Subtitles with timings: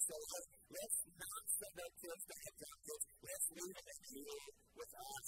[0.00, 3.04] say, let's, let's not send our kids to kids.
[3.20, 4.46] Let's leave them here
[4.80, 5.26] with us.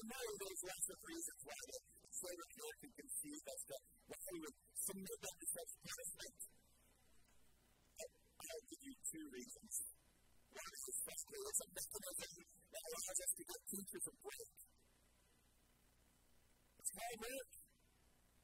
[0.00, 1.78] And now there's lots of reasons why the
[2.10, 3.76] Savior here can conceive as to
[4.10, 6.38] why we would submit them to such punishment.
[8.40, 9.72] I'll give you two reasons.
[10.50, 14.52] One is especially it's a mechanism that allows us to get teachers a break.
[16.80, 17.50] It's hard work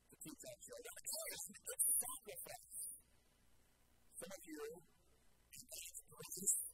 [0.06, 0.94] to teach our children.
[1.02, 2.78] It's a sacrifice.
[4.16, 4.60] Some of you,
[6.36, 6.68] Grace,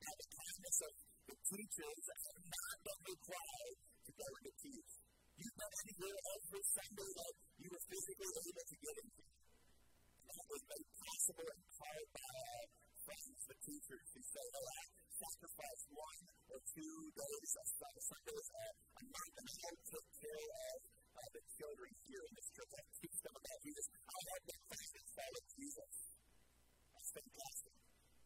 [0.00, 0.92] and the kindness of
[1.28, 4.92] the teachers, have not been required to go to teach.
[5.36, 9.24] You've been every Sunday that you were physically able to get into.
[10.24, 12.64] And that was made possible in part by our
[13.04, 14.82] friends, the teachers, who say, oh, I
[15.20, 18.48] sacrifice one or two days of Sundays
[19.04, 22.72] month and I'll take care of uh, the children here in this church.
[22.72, 23.84] I teach them about Jesus.
[24.00, 25.92] I have been fasting follow Jesus.
[26.88, 27.73] That's fantastic.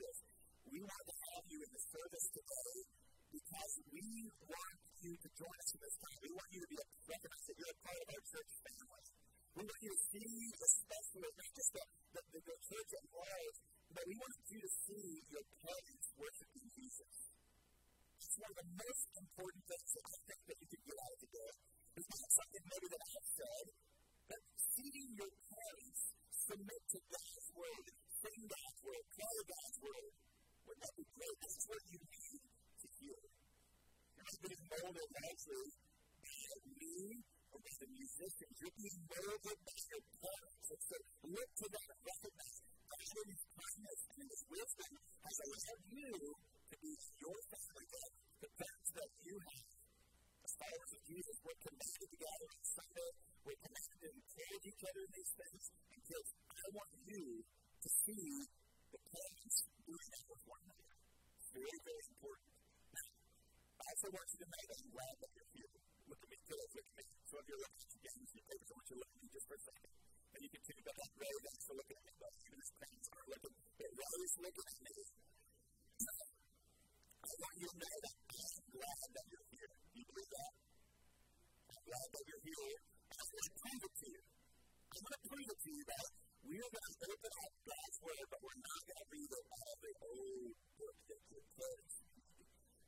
[0.00, 0.16] this.
[0.70, 2.74] We want to have you in the service today
[3.30, 4.08] because we
[4.48, 6.18] want you to join us in this time.
[6.24, 9.04] We want you to be a, recognize that you're a part of our church family.
[9.50, 11.84] We want you to see, especially not just the,
[12.16, 13.56] the, the, the church at large,
[13.90, 15.10] but we want you to see
[34.80, 35.68] being molded largely
[36.24, 37.20] by me
[37.52, 38.54] or by the musicians.
[38.56, 40.66] You're being molded by your parents.
[40.72, 40.96] And so
[41.28, 42.56] look to that and recognize
[42.88, 48.12] God in His kindness and His wisdom has allowed you to be your family, God,
[48.40, 49.68] the parents that you have.
[50.48, 53.10] As followers of Jesus, we're connected together on Sunday.
[53.44, 55.62] We're connected to encourage each other in these things.
[56.00, 58.26] And I want you to see
[58.96, 60.96] the parents doing that with one another.
[61.36, 62.49] It's Very, very important.
[64.00, 65.72] Also want you to know that I'm glad that you're here.
[66.08, 67.04] Look at me, kiddos, look at me.
[67.20, 69.20] So if you're looking at your games, your papers, I want you to look at
[69.20, 69.92] me just for a second.
[70.00, 73.08] And you can see that really thanks for looking at me, but even his parents
[73.12, 74.94] are looking, they're always looking at me.
[77.20, 79.72] I want you to know that I'm glad that you're here.
[79.92, 80.52] You believe that?
[81.60, 82.78] I'm glad that you're here.
[82.80, 84.22] I'm going to prove it to you.
[84.24, 86.06] I'm going to prove it to you that
[86.40, 89.44] we are going to open up God's Word, but we're not going to read it
[89.44, 92.09] of the old book that your kids.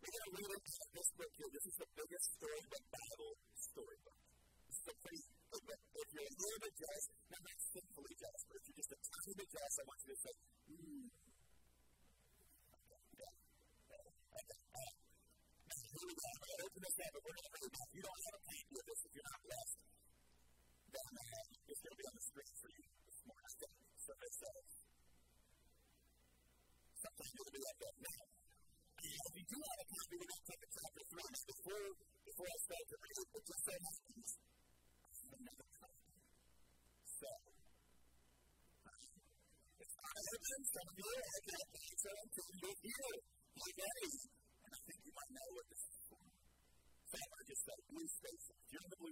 [0.03, 1.51] We're going to read this book here.
[1.55, 4.19] This is the biggest storybook Bible storybook.
[4.67, 5.79] This is a pretty big book.
[5.95, 8.99] If you're a little bit jealous, not not sinfully jealous, but if you're just a
[8.99, 10.35] tiny bit jealous, I want you to say,
[10.67, 11.07] hmm.
[16.03, 17.71] Open this up, but we're going to read.
[17.71, 19.79] If you don't have a copy of this, if you're not blessed,
[20.99, 22.85] then uh, it's going to be on the screen for you
[23.23, 23.39] more
[24.03, 24.67] So it says,
[27.07, 28.42] sometimes it'll be like that now.
[29.03, 31.27] If you do have a copy, going to take a chapter 3.
[31.27, 31.87] Now, before,
[32.23, 34.31] before I start to read it, it just happens
[35.33, 36.15] another copy.
[37.03, 37.31] So,
[39.83, 40.15] it's not
[40.87, 43.19] of you are looking at the so you're here.
[43.59, 44.13] You're ready.
[44.63, 46.23] And I think you might know what this is for.
[46.23, 48.07] So to just say blue.
[48.07, 49.12] If you're in the blue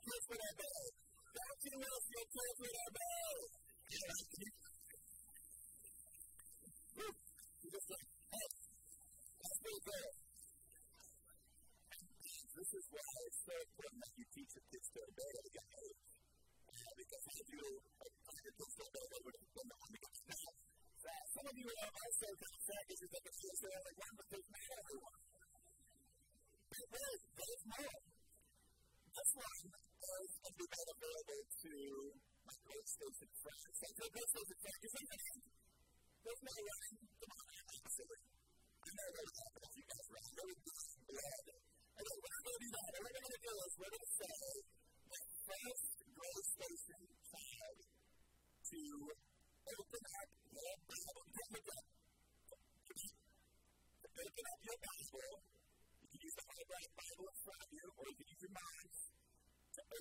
[0.00, 1.76] Don't you
[2.32, 3.36] kids would obey?
[3.90, 4.49] Don't you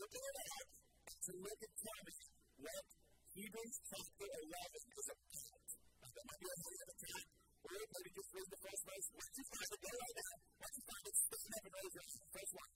[0.09, 0.47] to open
[1.21, 2.17] to at tell me
[2.65, 2.85] what
[3.29, 5.69] Hebrews chapter 11 is about.
[6.01, 6.97] That might be a whole other
[8.17, 9.07] just read the first verse.
[9.13, 10.35] Once you find it, go right now.
[10.57, 11.93] Once you find it, stand up and raise.
[12.33, 12.71] First one.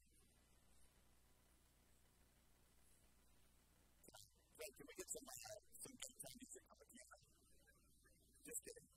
[4.64, 7.18] Can we get some, uh, some time music on the piano?
[8.46, 8.90] Just kidding.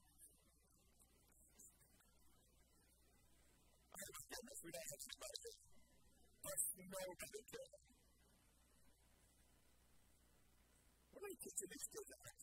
[3.97, 4.13] Oh
[4.61, 5.59] we don't have somebody here.
[6.45, 7.96] There's nobody good.
[11.17, 12.37] What do you think to these kids that are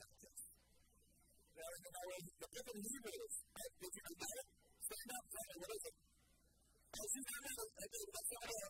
[1.53, 4.47] Now, in the way, the people who do this, if you can get it,
[4.81, 5.93] stand up, tell me, what is it?
[5.93, 8.65] As you can know, I mean, that's not a...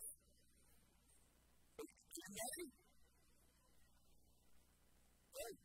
[2.14, 2.68] Humanity?
[5.34, 5.58] Right.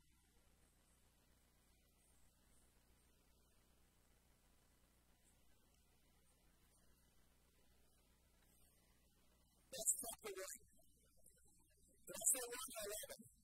[9.67, 10.55] That's not the way.
[12.07, 13.38] That's the way I love it.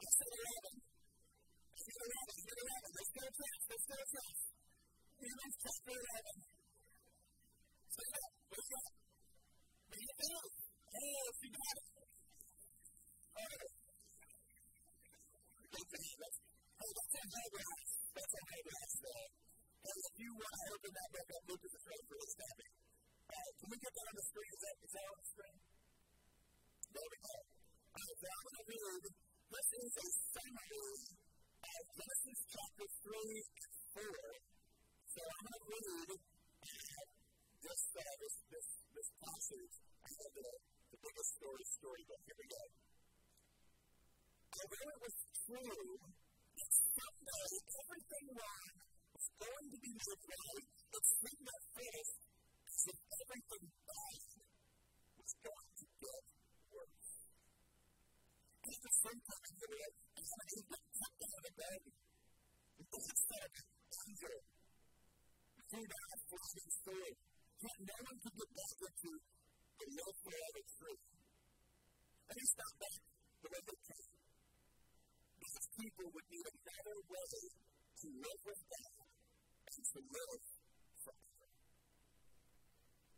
[0.00, 0.80] I 1 or 11?
[0.80, 1.76] I said 11.
[1.76, 2.24] Let's go 11.
[2.30, 2.88] Let's go 11.
[2.96, 3.62] Let's go test.
[3.68, 4.40] Let's go test.
[5.20, 6.40] Hebrews chapter 11.
[7.90, 8.32] Say that.
[8.48, 8.92] What's that?
[9.90, 10.46] Read it down.
[10.90, 11.88] Oh, she got it.
[12.00, 13.74] All right.
[16.80, 17.88] Oh, that's a high glass.
[18.16, 19.28] That's a high glass there.
[19.80, 22.72] And if you want to open that book up, the front for the snapping.
[23.30, 24.50] Uh, can we get that on the screen?
[24.50, 25.58] Is that, is that on the screen?
[26.88, 27.36] There we go.
[27.36, 29.29] All right, so I'm going.
[29.50, 34.14] This is a summary of Genesis chapter 3 and 4.
[35.10, 37.02] So I'm going to read uh,
[37.58, 39.74] this, uh, this, this, this passage
[40.06, 40.50] out of the,
[40.94, 42.22] the biggest story storybook.
[42.30, 42.62] Here we go.
[44.54, 48.70] Although it was true that someday everything wrong
[49.18, 52.18] was going to be made right, it seemed at first
[52.70, 54.30] as if everything bad
[55.18, 56.22] was going to get
[56.70, 57.10] worse.
[58.70, 61.92] After some time, there was Adam and Eve got tucked out of the garden.
[62.78, 63.50] And God said,
[63.90, 64.36] anger,
[65.70, 67.16] food out of flesh and sword,
[67.66, 71.04] yet no one could get back into the love forever truth.
[72.30, 73.00] And he stopped back
[73.42, 74.12] the way they came.
[75.40, 79.06] Because people would need another way to live with God
[79.66, 80.42] and to live
[81.02, 81.48] forever.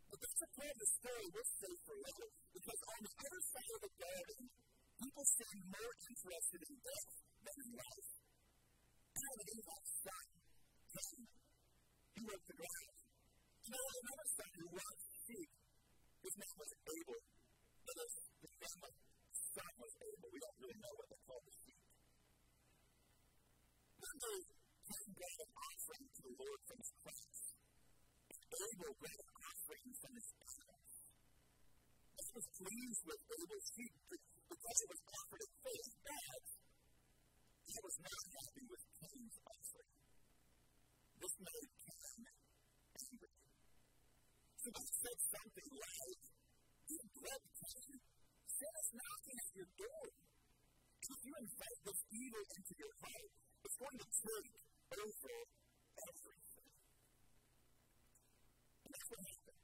[0.09, 2.29] But that's a part of the story we'll save for later.
[2.57, 4.41] Because on the other side of the garden,
[5.03, 5.25] people
[6.23, 7.11] interested in death
[7.43, 8.09] than in life.
[9.11, 10.27] Adam and Eve a son,
[10.95, 11.23] Cain.
[12.15, 12.95] He the ground.
[13.63, 15.51] You know, another son who was sheep,
[16.23, 17.19] his name was Abel.
[17.83, 18.95] But his, his name was
[19.51, 20.27] son was Abel.
[20.31, 21.83] We don't really know what they called the sheep.
[23.99, 24.39] One day,
[24.79, 27.39] Cain brought an offering to the Lord from his crops.
[28.47, 30.93] Abel brought an offering from his animals.
[32.15, 33.93] God was pleased with Abel's sheep
[34.63, 36.43] because it was offered in faith, but
[37.67, 39.91] he was not happy with Cain's offering.
[41.19, 42.23] This made Cain
[42.95, 43.35] angry.
[44.63, 46.19] So he said something like,
[46.87, 47.95] You blood Cain,
[48.47, 50.05] sin is knocking at your door.
[51.03, 53.31] If you invite this evil into your heart,
[53.67, 54.53] it's going to take
[54.95, 55.35] over
[56.07, 56.71] everything.
[58.79, 59.61] And that's what happened.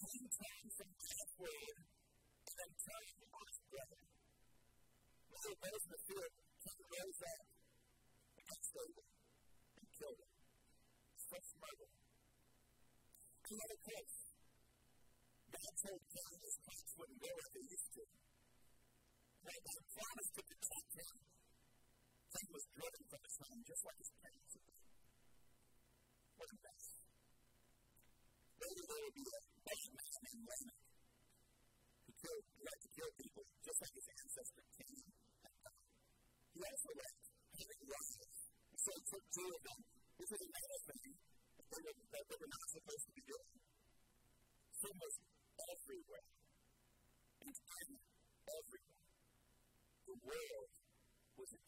[0.00, 1.97] Cain turned from God's word
[2.58, 3.28] and in the
[6.88, 7.46] rose up
[8.38, 8.72] against
[9.78, 10.32] and killed him.
[11.28, 11.90] Such murder.
[13.48, 14.18] Another case.
[15.48, 18.04] God told Cain his crops wouldn't go as they used to.
[19.38, 21.16] Now, God promised to protect him.
[22.28, 24.84] Cain was driven from his home just like his parents had been.
[26.36, 26.86] What a mess.
[28.58, 30.87] Later, there would be a bad man named Lamech
[32.18, 35.06] killed, who liked kill people just like his ancestor Cain
[35.44, 35.80] had done.
[36.54, 38.38] He also liked having wives.
[38.74, 39.80] And so he took two of them.
[40.18, 43.50] This was another thing that they were, that they were not supposed to be doing.
[44.78, 45.14] Sin was
[45.58, 46.26] everywhere.
[47.38, 47.88] And in
[48.50, 48.98] everywhere.
[50.08, 50.72] The world
[51.38, 51.62] was in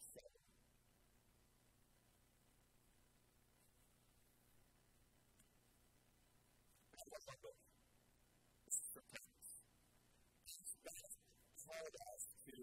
[11.81, 12.57] called us to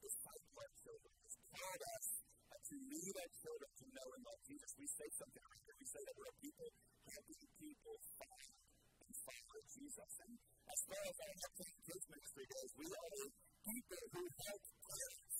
[0.00, 1.12] disciple our children.
[1.20, 2.06] He's called us
[2.48, 4.70] uh, to lead our children to know and love Jesus.
[4.80, 5.76] We say something like that.
[5.76, 6.68] We say that we're a people
[7.04, 8.56] helping people find
[8.96, 10.10] and follow Jesus.
[10.24, 10.32] And
[10.72, 13.26] as far as our helping kids ministry goes, we are a
[13.60, 15.36] people who help parents,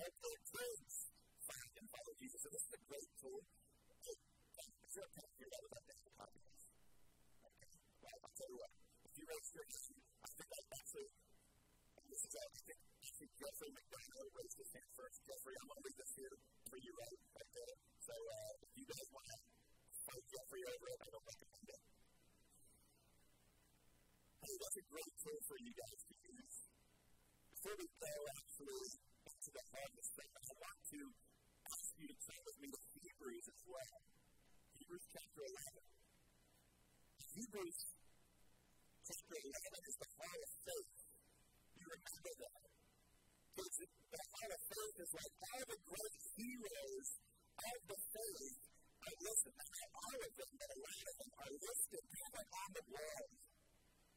[0.00, 0.92] help their kids
[1.52, 2.40] find and follow Jesus.
[2.48, 3.40] And this is a great tool.
[3.44, 6.64] If you're a parent, you're not about to have a podcast.
[7.44, 8.20] Right?
[8.24, 8.72] I'll tell you what.
[9.04, 11.08] If you raise your I think that's actually
[12.20, 12.36] this
[13.00, 15.16] I think Jeffrey McDonald raised his hand first.
[15.24, 16.36] Jeffrey, I'm going to leave this here
[16.68, 17.74] for you right, right there.
[18.00, 19.38] So uh, if you guys want to
[20.04, 21.82] fight Jeffrey over it, I don't recommend it.
[24.40, 26.56] Hey, that's a great tool for you guys to use.
[27.56, 28.88] Before we go actually
[29.24, 31.00] into the harvest segment, I want to
[31.72, 33.96] ask you to turn with me to Hebrews as well.
[34.76, 35.88] Hebrews chapter 11.
[37.36, 37.78] Hebrews
[39.08, 40.99] chapter 11 is the hall of faith.
[41.90, 42.62] Remember that.
[43.50, 47.08] Because the hall of faith is like all the great heroes
[47.50, 48.58] of the faith
[49.00, 49.54] are listed.
[49.58, 52.84] Not all of them, but a lot of them are listed kind of on the
[52.94, 53.26] wall.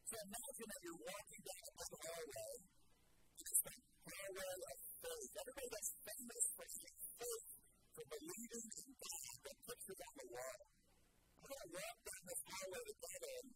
[0.04, 2.54] So imagine that you're walking down a hallway.
[3.42, 3.74] It's the
[4.06, 5.32] hallway of faith.
[5.34, 7.48] Everybody that's famous for faith,
[7.90, 10.60] for believing in God, that pictures on the wall.
[11.42, 13.48] I'm going to walk down this hallway together, and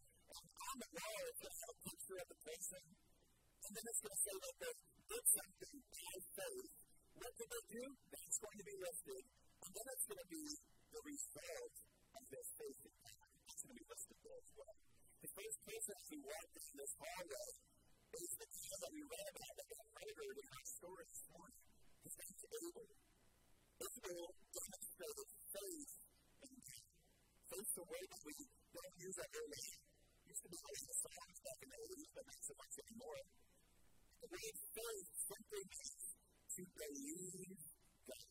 [0.59, 2.83] on the wall is just a picture of the person.
[3.59, 4.73] And then it's going to say that they
[5.09, 6.71] did something by faith.
[7.19, 7.85] What did they do?
[8.09, 9.23] That's going to be listed.
[9.59, 10.45] And then it's going to be
[10.89, 11.75] the result
[12.15, 13.27] of their faith in God.
[13.49, 14.75] It's going to be listed there as well.
[15.19, 17.49] The first person as we walk down this hallway
[18.09, 21.59] is the child that we read about that got murdered in our story this morning.
[21.99, 22.89] His name's Abel.
[23.79, 25.91] Abel demonstrated faith
[26.39, 26.85] in God.
[27.49, 29.67] Faith's a word that we don't use that very much.
[30.29, 33.19] Used to be always the songs back in the 80s, but not so much anymore.
[34.19, 36.03] The word faith simply means
[36.51, 37.55] to believe
[38.03, 38.27] God.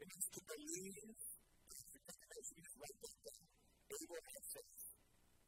[0.00, 1.06] It means to believe.
[1.06, 3.46] It's you just write that down.
[3.94, 4.90] Abel faith.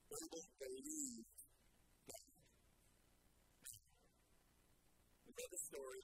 [0.07, 1.35] Abel believed
[2.07, 2.31] God.
[5.27, 6.03] We read the story.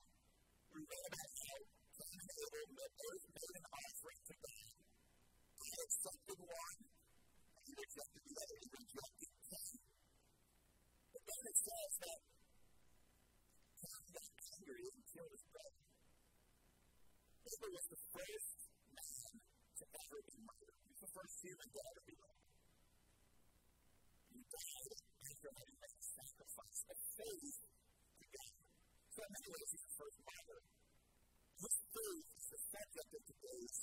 [0.75, 1.59] We read about how
[2.03, 2.67] Cain and Abel
[2.99, 4.75] both made an offering to God.
[5.55, 8.59] He accepted one, and he rejected the other.
[8.59, 9.79] He rejected Cain.
[11.15, 12.38] But then it says that
[14.69, 15.81] got angry and killed his brother.
[17.49, 18.59] Abel was the first
[18.93, 19.33] man
[19.81, 20.77] to ever be murdered.
[20.85, 22.53] He was the first human to ever be murdered.
[24.29, 24.93] He died
[25.25, 27.59] after having made a sacrifice of faith
[28.21, 28.53] to God.
[29.09, 30.61] So in many ways, he's the first martyr.
[31.65, 33.77] His faith is the subject of today's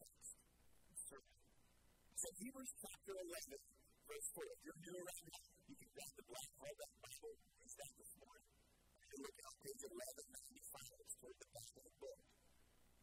[0.00, 0.32] text.
[2.16, 3.60] So Hebrews chapter 11,
[4.08, 4.40] verse 4.
[4.40, 7.34] If you're new around here, you can grab the black hardback Bible.
[7.60, 8.51] Read that this morning.
[9.12, 11.04] And look at page 1195.
[11.04, 12.20] It's toward the back of the book.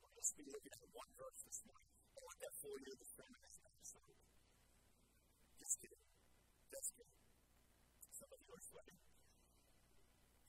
[0.01, 1.93] We're just be looking at one verse this morning.
[2.09, 4.17] I want that year of the sermon is episode.
[5.61, 6.05] Just kidding.
[6.73, 7.19] Just kidding.
[8.09, 8.99] Some of you are sweating.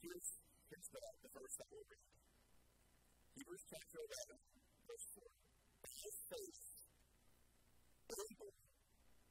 [0.00, 0.28] Here's,
[0.72, 2.08] here's the, the verse that we'll read.
[3.36, 4.40] Hebrews chapter 11,
[4.88, 5.28] verse 4.
[5.84, 6.64] By faith,
[8.16, 8.52] Abel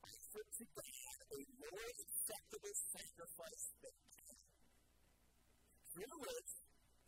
[0.05, 3.97] offered to God a more acceptable sacrifice than
[5.99, 6.51] Which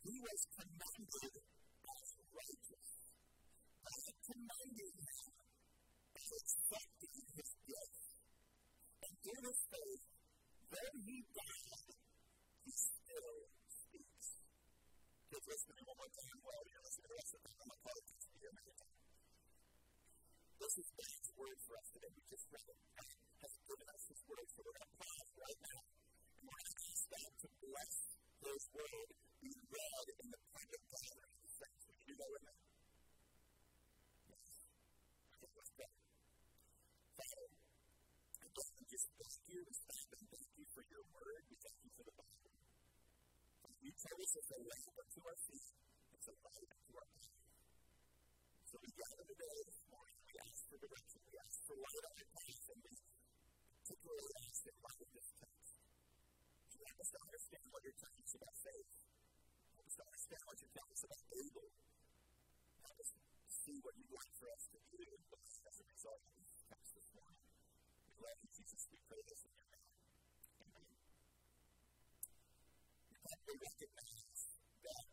[0.04, 2.90] he was commended as righteous.
[3.88, 5.32] God commended him
[6.12, 8.04] as accepting his gift.
[9.00, 10.04] And through his faith,
[10.76, 11.96] though he died,
[12.68, 13.36] he still
[13.72, 14.28] speaks.
[15.32, 17.54] Kids, listen to me one more time while you're listening to the rest of it.
[17.64, 18.92] I'm going to a minute.
[20.60, 22.12] This is God's word for us today.
[22.12, 22.80] We just read it.
[23.00, 25.80] God has given us His word, so we're going to pause right now.
[25.80, 27.96] And we're going to ask God to bless
[28.42, 29.10] his word
[29.42, 31.84] be read in the public gathering of the saints.
[31.86, 32.56] Would you go with me?
[34.34, 34.50] Yes.
[35.38, 35.92] Okay, let's pray.
[37.22, 37.46] Father,
[38.42, 41.42] I don't just thank you, we thank and thank you for your word.
[41.54, 42.54] We thank you for the Bible.
[43.82, 45.70] You tell us it's a lamp unto our feet,
[46.18, 47.38] it's a light unto our path.
[48.66, 49.60] So we gather today
[56.92, 58.92] help us to understand what you're telling us about faith.
[59.80, 61.68] Help us to understand what you're telling us about Abel.
[62.84, 63.10] Help us
[63.48, 65.04] see what you'd like for us to do
[65.72, 67.48] as a result of this text this morning.
[68.12, 68.82] We love you, Jesus.
[68.92, 69.88] We pray this in your name.
[70.68, 70.92] Amen.
[73.08, 74.42] You probably recognize
[74.84, 75.08] that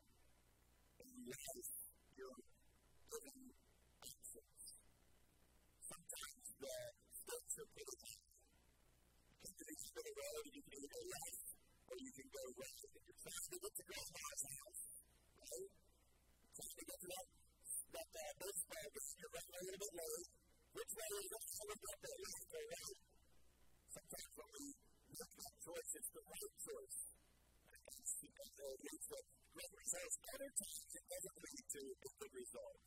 [0.99, 1.71] in life
[2.19, 3.55] you're living
[4.03, 4.63] options.
[5.87, 6.75] Sometimes the
[7.23, 8.27] stakes are pretty high.
[9.47, 11.48] You can either go the road, you can either go
[11.89, 12.85] or you can go right.
[12.85, 14.83] If you're trying to get to grandma's house,
[15.39, 15.71] right?
[16.59, 17.27] Trying to get to that,
[17.89, 20.29] that uh, baseball gets you running a little bit late.
[20.69, 21.45] Which way is it?
[21.49, 22.99] I look up there, left or right?
[23.89, 24.65] Sometimes when we
[25.09, 26.99] make that choice, it's the right choice.
[27.89, 29.19] Because it leads to
[29.49, 30.17] great results.
[30.29, 32.79] Other times, it doesn't lead to a good result.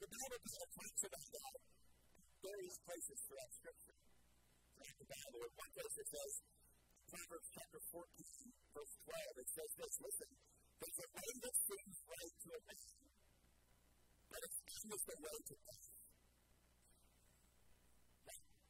[0.00, 1.54] The Bible talks about that
[2.40, 3.98] various places throughout Scripture.
[4.00, 6.32] Throughout the Bible, in one place it says,
[7.10, 8.06] Proverbs chapter 14,
[8.70, 10.30] verse 12, it says this, listen,
[10.78, 12.94] there's a way that seems right to a man,
[14.30, 15.90] but its is the way to death.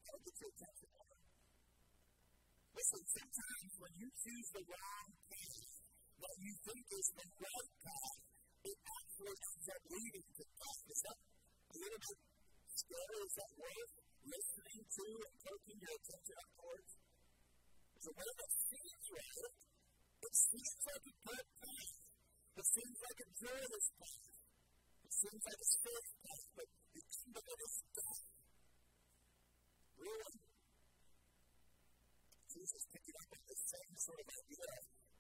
[0.09, 1.17] I'll get your attention on.
[2.81, 5.69] Listen, sometimes when you choose the wrong path,
[6.17, 8.19] what you think is the right path,
[8.65, 10.81] it actually ends up leading to death.
[10.89, 12.19] Is that a little bit
[12.73, 13.21] scary?
[13.21, 13.95] Is that worth
[14.25, 17.00] listening to and taking your attention up towards?
[18.01, 19.53] So when it seems right,
[20.25, 21.97] it seems like a good path.
[22.57, 24.37] It seems like a joyous path.
[25.05, 28.25] It seems like a safe path, but the end of it is death.
[30.01, 30.37] Really?
[32.51, 34.71] Jesus picking up on the same sort of idea.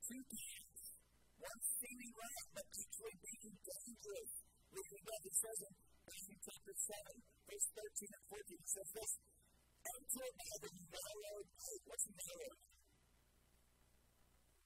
[0.01, 0.85] Two paths.
[1.37, 4.33] One seeming right, but actually being dangerous.
[4.73, 5.25] Leading death.
[5.29, 5.75] It says in
[6.09, 6.97] Matthew chapter 7,
[7.45, 9.13] verse 13 and 14, it says this,
[9.81, 11.83] Enter by the narrow gate.
[11.89, 12.53] What's narrow?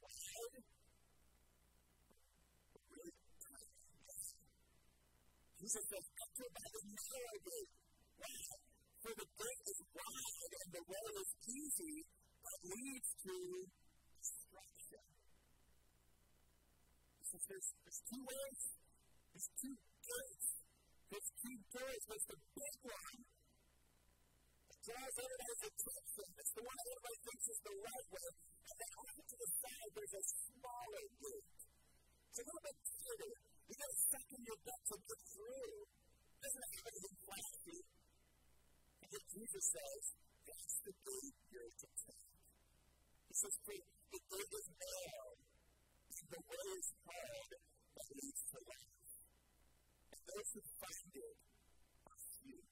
[0.03, 0.65] Wide?
[2.91, 3.71] Really tight.
[5.65, 7.73] Jesus says, Enter by the narrow gate.
[8.21, 8.45] Why?
[9.01, 11.97] For the gate is wide and the way is easy,
[12.45, 13.37] but leads to
[14.13, 15.05] destruction.
[17.25, 18.61] Says there's, there's two ways,
[19.33, 20.49] there's two gates,
[21.09, 23.19] there's two doors, there's the big one
[24.85, 26.29] draws everybody's attention.
[26.45, 28.29] It's the one that everybody thinks is the right way.
[28.69, 31.49] And then off to the side, there's a smaller gate.
[31.57, 33.54] It's a little bit tighter.
[33.65, 35.77] You got to suck in your gut to get through.
[35.85, 37.81] It doesn't have anything flashy.
[39.01, 40.03] And yet Jesus says,
[40.45, 42.29] that's the gate you're to take.
[43.25, 45.31] He says, the gate is narrow,
[46.15, 47.51] and the way is hard
[47.97, 49.11] that leads to life.
[50.13, 51.37] And those who find it
[52.05, 52.63] are few.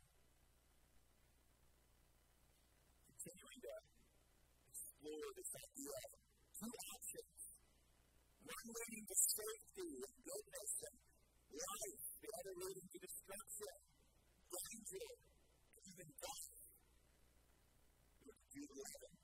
[3.11, 3.75] Continuing to
[4.71, 6.21] explore this idea of
[6.63, 7.42] two options.
[8.43, 10.97] One leading to safety and goodness and
[11.53, 13.75] life, the other leading to destruction,
[14.51, 15.09] danger,
[15.87, 16.47] even death.
[18.23, 19.15] Look at Jude 11.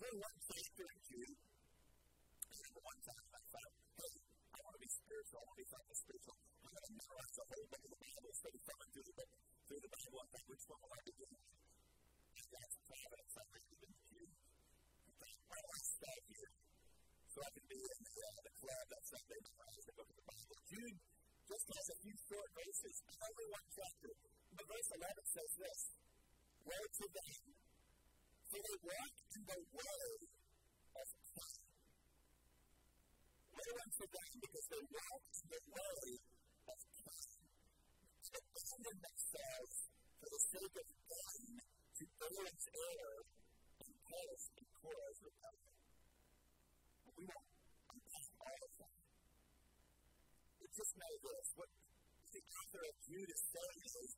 [0.00, 4.82] There one chapter in Jude, I remember one time I thought, hey, I want to
[4.82, 6.36] be spiritual, I want to be something spiritual.
[6.42, 9.30] I'm going to memorize the whole book of the Bible, study thumbing through the book,
[9.68, 11.48] through the Bible, and think which one will I begin with?
[12.32, 14.32] And that's Providence, I read even Jude
[15.52, 16.71] my last stop here.
[17.32, 20.10] So I can be in the, uh, the club that Sunday night as they look
[20.12, 20.58] at the Bible.
[20.68, 20.98] Jude
[21.48, 24.12] just has a few short verses, only one chapter.
[24.52, 25.80] But verse 11 says this
[26.60, 27.40] Woe to them,
[28.52, 30.12] for they walk in the way
[30.92, 31.64] of Christ.
[33.48, 36.04] Woe unto them because they walk in the way
[36.68, 37.32] of Christ.
[38.28, 39.76] They abandon themselves
[40.20, 41.52] for the sake of gain
[41.96, 43.20] to Balaam's error
[43.88, 45.62] and us with heaven.
[45.62, 45.71] But
[47.22, 48.94] we won't all of that.
[50.58, 51.70] But just know this what
[52.34, 54.10] the author of Jude is saying is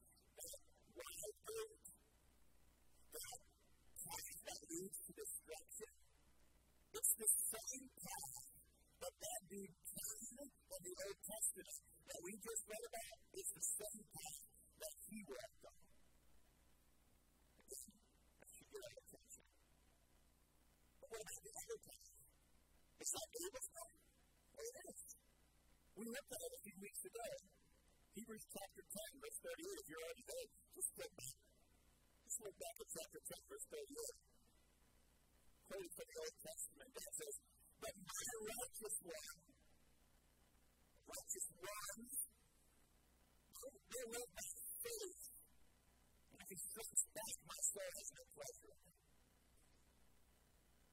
[28.35, 29.79] Hebrews chapter 10, verse 38.
[29.79, 31.39] If you're already there, just look back.
[32.27, 33.95] Just look back at chapter 10, verse 38.
[35.71, 37.37] Quoted from the Old Testament, that says,
[37.79, 39.39] But my righteous one,
[41.15, 42.15] righteous ones,
[43.95, 44.49] they live by
[44.83, 45.23] faith.
[46.35, 48.77] And if he strikes back, my soul has no pleasure.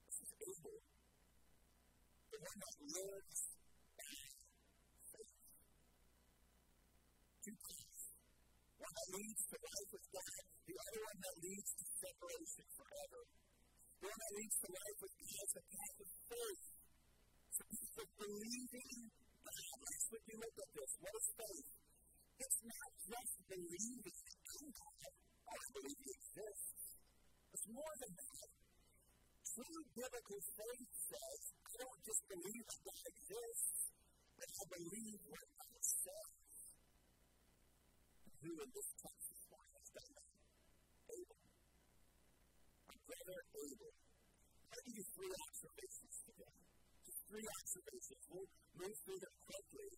[0.06, 0.78] This is Abel
[2.22, 3.40] the one that lives
[3.98, 4.14] by
[5.10, 5.42] faith.
[7.42, 8.02] Two things.
[8.78, 13.22] One that leads to life with God, the other one that leads to separation forever.
[14.02, 16.66] One that leads to life with God is the path of faith.
[17.52, 18.92] So it's the believing
[19.42, 19.76] God.
[19.82, 20.92] Last week we looked at this.
[21.02, 21.70] What is faith?
[22.42, 25.14] It's not just believing in God.
[25.52, 26.82] I believe He exists.
[27.54, 28.50] It's more than that.
[29.52, 33.80] True biblical faith says, I don't just believe that God exists,
[34.40, 36.32] but I believe what God says.
[38.42, 40.32] in this text this morning has done that.
[41.12, 41.42] Abel.
[43.12, 43.92] Brother Abel.
[44.72, 46.56] I'll give you three observations today.
[47.04, 48.24] Just three observations.
[48.32, 48.48] We'll
[48.80, 49.90] move through them quickly.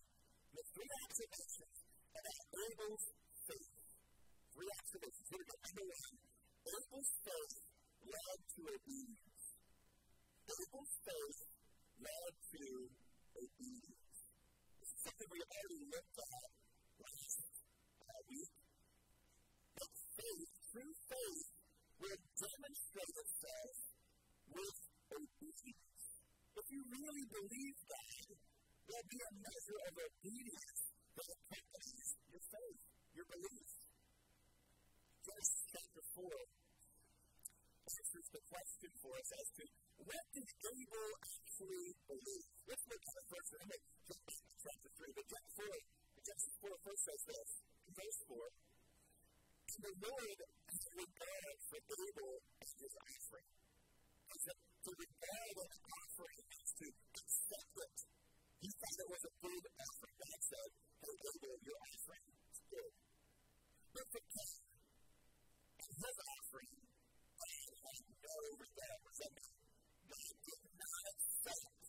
[0.50, 1.78] The three observations
[2.10, 3.06] about Abel's
[3.46, 3.74] faith.
[4.50, 5.26] Three observations.
[5.30, 5.56] Here we go.
[5.62, 6.16] Number one.
[6.74, 7.56] Abel's faith
[8.02, 9.46] led to obedience.
[10.50, 11.40] Abel's faith
[12.02, 12.66] led to
[13.38, 14.18] obedience.
[14.82, 16.50] This is something we already looked at
[16.98, 17.46] last
[18.10, 18.54] uh, week.
[19.78, 21.53] But faith, true faith,
[22.04, 23.76] will demonstrate itself
[24.52, 26.04] with obedience.
[26.54, 28.28] If you really believe God,
[28.84, 30.80] there'll be a measure of obedience
[31.16, 32.84] that accompanies your faith,
[33.16, 33.72] your belief.
[35.24, 36.28] Genesis chapter 4
[37.88, 39.64] answers the question for us as to
[40.04, 42.48] what did Abel actually believe?
[42.68, 43.72] Let's look at the first one.
[43.72, 44.16] To
[44.60, 45.72] chapter 3, but chapter 4,
[46.20, 47.50] Genesis 4 first says this,
[47.96, 48.73] verse 4,
[49.74, 53.50] And the Lord has regard for Abel as his offering.
[54.30, 57.98] As a, to regard an offering is to accept it.
[58.62, 60.16] He thought it was a good offering.
[60.22, 60.70] God said,
[61.02, 62.94] Hey, Abel, your offering is good.
[63.98, 64.62] But for Cain,
[65.74, 66.74] and his offering,
[67.34, 69.42] God had no regard for that.
[70.06, 71.82] God did not accept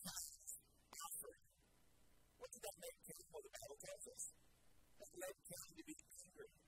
[0.00, 0.52] Cain's
[0.96, 1.44] offering.
[2.40, 3.24] What did that make Cain?
[3.28, 4.22] Well, the Bible tells us.
[4.96, 6.67] That led Cain to be angry.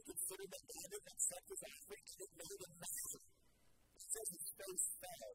[0.00, 3.20] He considered that God accept his offering, and it made him mad.
[3.20, 5.32] It says his face fell.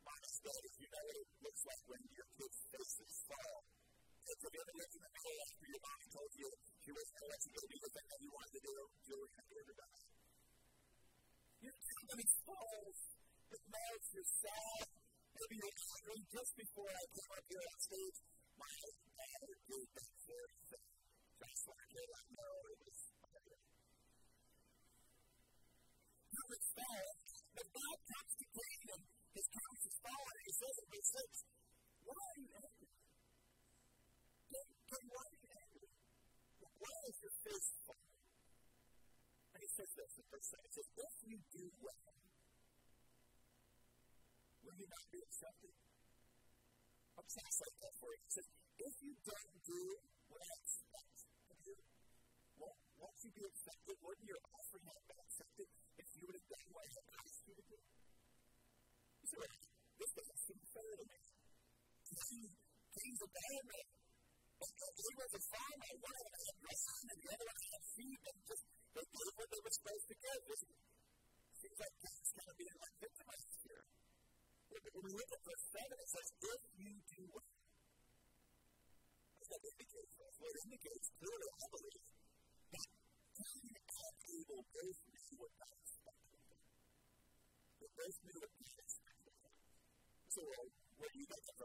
[0.00, 3.60] Minus that, if you know what it looks like when your kid's faces fall.
[3.68, 6.48] Have you ever lived in the middle after your told you
[6.80, 8.76] she wasn't going to let you go do the thing that you wanted to do?
[8.80, 10.04] You were going to do die.
[11.68, 12.98] Your company falls.
[13.52, 14.08] It melts.
[14.08, 14.86] You're sad.
[15.36, 18.18] Maybe you're angry just before I came up here on stage.
[18.56, 20.92] My dad did that very thing.
[21.44, 23.11] I did, I know it was
[26.32, 27.08] Would fall,
[27.54, 28.82] but God comes to Cain
[29.32, 31.44] his is fallen, and he says in verse 6,
[32.04, 32.92] Why are you angry?
[34.52, 35.88] Why are you angry?
[36.60, 38.12] Why is your face fallen?
[39.56, 40.68] And he says this in verse 7.
[40.68, 42.12] He says, If you do well,
[44.68, 45.74] will you not be accepted?
[47.16, 48.20] I'll translate that for you.
[48.20, 48.48] He says,
[48.84, 49.82] If you don't do
[50.28, 51.18] what I expect
[51.48, 51.76] of you,
[52.60, 53.96] won't, won't you be accepted?
[53.96, 55.68] Wouldn't your offering have accepted
[56.52, 57.78] done what I had asked you to do?
[57.80, 59.52] You say, well,
[59.98, 61.18] this doesn't seem fair to me.
[62.92, 63.86] Cain's a bad man.
[64.62, 65.92] He was a farmer.
[66.02, 66.21] One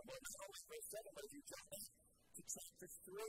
[0.08, 3.20] 1 Psalms verse 7, but if you jump to chapter 3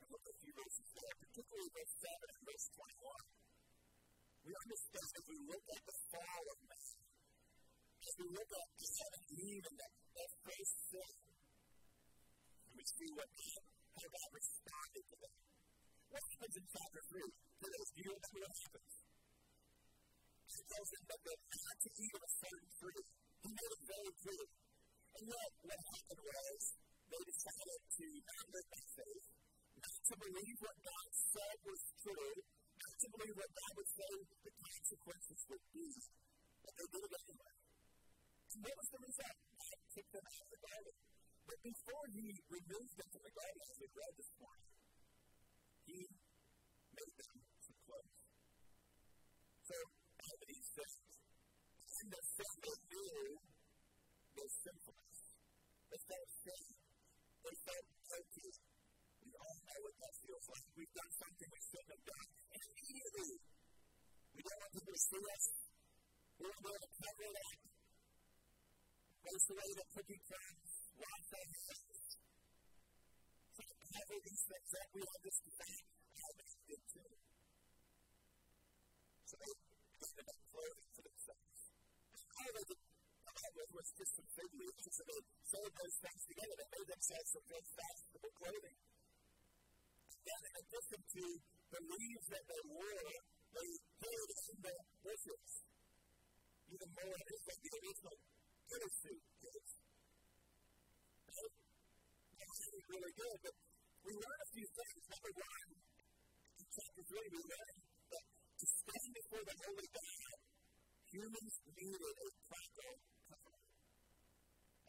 [0.00, 5.24] and look a few verses there, particularly verse 7 and verse 21, we understand as
[5.28, 6.96] we look at the fall of man,
[8.00, 11.12] as we look at the seventh Eve and that, that first sin,
[12.64, 13.64] and we see what God,
[14.00, 15.36] how God responded to that.
[16.16, 17.28] What happens in chapter 3?
[17.28, 18.94] To those, do you remember what happens?
[20.48, 23.04] He tells them that they're not to eat of a certain tree.
[23.44, 24.44] He made it very clear.
[25.14, 26.60] And yet, what happened was,
[27.06, 29.26] they decided to not live by faith,
[29.78, 32.34] not to believe what God said was true,
[32.74, 35.90] not to believe what God would say the consequences would be,
[36.66, 37.54] but they did it anyway.
[38.54, 39.38] And what was the result?
[39.54, 40.96] God took them out of the garden.
[41.44, 44.70] But before he removed them from the garden, as we read this morning,
[45.84, 45.98] he
[46.90, 48.18] made them some clothes.
[49.62, 51.14] So, out of these things,
[51.94, 53.53] and the they knew
[54.34, 55.20] was sinfulness.
[55.90, 56.74] They felt shame.
[57.44, 58.50] They felt guilty.
[59.24, 60.66] We all know what that feels like.
[60.74, 62.28] We've done something we shouldn't have done.
[62.54, 63.30] And immediately,
[64.34, 65.44] we don't want people to see us.
[66.34, 67.58] We want to be to cover it up.
[69.24, 70.70] Waste away the cookie crumbs.
[70.98, 72.04] Wash our hands.
[73.54, 74.88] Cover these things up.
[74.94, 77.12] We understand how they did too.
[79.24, 81.60] So they ended up clothing for themselves.
[82.34, 82.93] All they
[83.54, 86.54] did was, big leaves, so they sewed those things together.
[86.54, 88.78] They made themselves some good fashionable clothing.
[90.24, 91.24] Then, in addition to
[91.74, 93.12] the leaves that they wore,
[93.54, 93.68] they
[94.00, 95.50] hid in the bushes.
[96.64, 98.16] Even more, it's like the original
[98.64, 99.68] dinner suit is.
[102.34, 103.54] That's really good, but
[104.04, 105.02] we learn a few things.
[105.04, 105.54] Now,
[107.14, 107.76] story, we learn
[108.10, 108.26] that
[108.58, 110.34] to stand before the holy God,
[111.14, 113.13] humans needed a proper.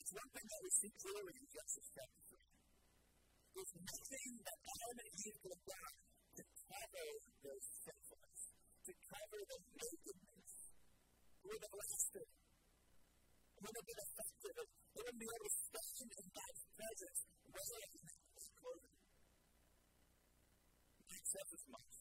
[0.05, 2.37] It's one thing that we see clearly in Genesis chapter 3.
[3.57, 7.09] There's nothing that Adam and Eve could have done to cover
[7.41, 8.41] their sinfulness,
[8.85, 10.53] to cover their nakedness.
[11.41, 12.29] It would have lasted.
[12.29, 14.55] It would have been effective.
[14.61, 18.97] They wouldn't be able to stand in God's presence wearing his clothing.
[21.01, 21.93] God says as much.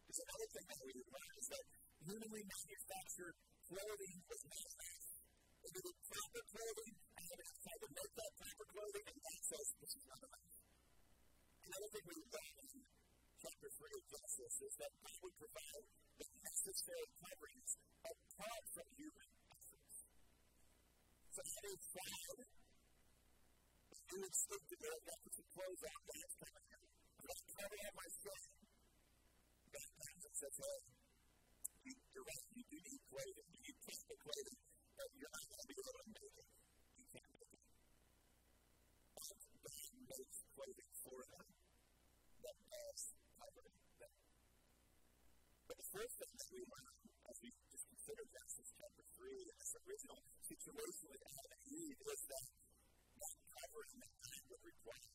[0.00, 1.64] There's another thing that we learn is that
[2.08, 3.36] humanly manufactured
[3.68, 5.04] clothing was not enough.
[5.60, 6.94] It needed proper clothing,
[7.28, 10.48] had to make that clothing, and God says this is not enough.
[11.68, 12.80] Another thing we learn in
[13.38, 15.84] chapter 3 of Genesis is that God would provide
[16.18, 17.72] the necessary coverings
[18.08, 19.96] apart from human efforts.
[21.36, 21.88] So that is
[24.28, 26.84] instinctively have got to put clothes on, here.
[27.18, 28.42] I'm going cover all my sin.
[29.68, 30.78] God comes and says, hey,
[31.84, 33.48] you, you're right, you do need clothing.
[33.52, 34.58] You need proper clothing,
[34.96, 36.48] but you're not going to be able to make it.
[36.98, 37.64] You can't make it.
[39.18, 43.00] God makes clothing for them that does
[43.38, 44.14] cover them.
[45.68, 46.94] But the first thing that we learn
[47.26, 51.98] as we just consider Genesis chapter 3 and this original situation with Adam and Eve
[52.06, 52.46] is that
[53.18, 55.10] that covering that God would require,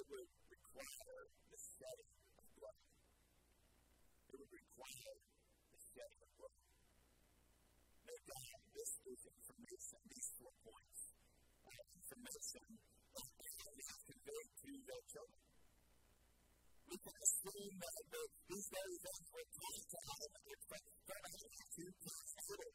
[0.00, 2.80] it would require the shedding of blood.
[4.32, 6.60] It would require the shedding of blood.
[8.00, 11.00] Now, God, this is information, these four points,
[11.68, 12.64] uh, information
[13.12, 15.43] that God has conveyed to their children
[16.94, 18.22] we can assume that the,
[18.54, 18.94] these very
[19.34, 19.58] were to
[21.90, 22.70] but.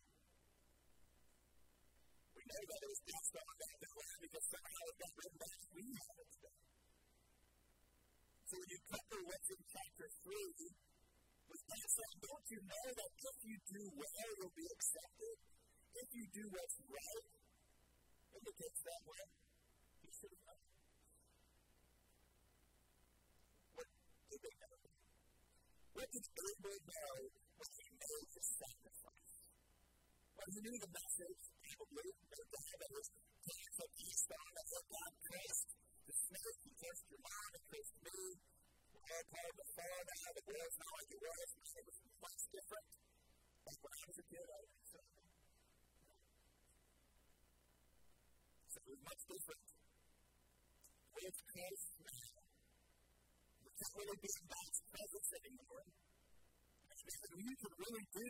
[2.36, 5.60] We know that it was passed on the line because somehow it got written down.
[5.72, 6.60] We have it today.
[8.44, 10.68] So when you cover what's in chapter 3,
[11.48, 15.36] was God saying, don't you know that if you do well, you'll be accepted?
[15.96, 17.24] If you do what's right,
[18.36, 19.24] indicates that way.
[20.04, 20.70] You should have known.
[26.00, 27.16] What did Abel know
[27.60, 29.36] when he made the sacrifice?
[30.32, 32.08] Well, he knew the message, probably,
[32.40, 33.08] God that was
[33.44, 35.70] taking from Esau, that what God cursed
[36.08, 38.16] the snake, he your mom, he cursed me.
[38.96, 42.00] We're all part of the fall now, the world's not like it was, it was
[42.00, 42.90] much different.
[43.68, 44.72] Like when I was a kid, I was
[48.72, 49.68] So it was much different.
[51.12, 51.92] With Christ
[53.80, 55.86] can't really be in God's presence anymore.
[57.00, 58.30] And we could really do,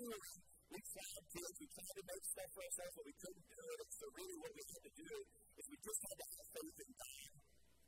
[0.69, 3.77] we found kids, we tried to make stuff for ourselves, but we couldn't do it.
[3.81, 5.12] And so really what we had to do
[5.57, 7.29] is we just had to have faith in God.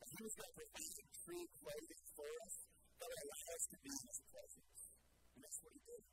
[0.01, 2.53] And He was going to provide true clothing for us
[2.97, 4.79] that would allow us to be in His presence.
[5.21, 6.03] And that's what He did.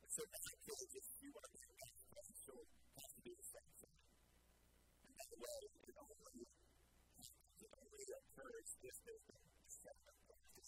[0.00, 3.20] And so now kids, if you want to be in God's presence, you'll have to
[3.20, 3.98] be the same thing.
[5.12, 9.52] And the way, it only, it only occurs if there's been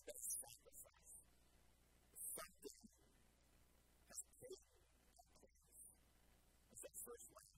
[0.05, 1.16] that sacrifice.
[2.37, 2.81] Something
[4.09, 4.61] has paid
[5.16, 5.85] that price.
[6.68, 7.48] That's that first one.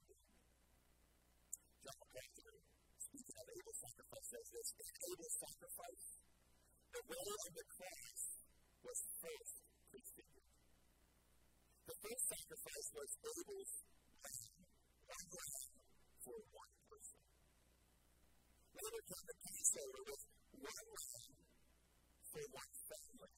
[1.83, 2.55] John MacArthur,
[3.03, 3.81] speaking of Abel's
[4.27, 6.07] sacrifice, In Abel's sacrifice,
[6.91, 8.23] the way of the cross
[8.83, 9.55] was first
[9.87, 10.51] prefigured.
[11.87, 13.73] The first sacrifice was Abel's
[14.27, 14.59] lamb,
[15.07, 15.75] one lamb
[16.27, 17.23] for one person.
[18.75, 20.23] Later came the Passover with
[20.59, 21.35] one lamb
[22.27, 23.35] for one family.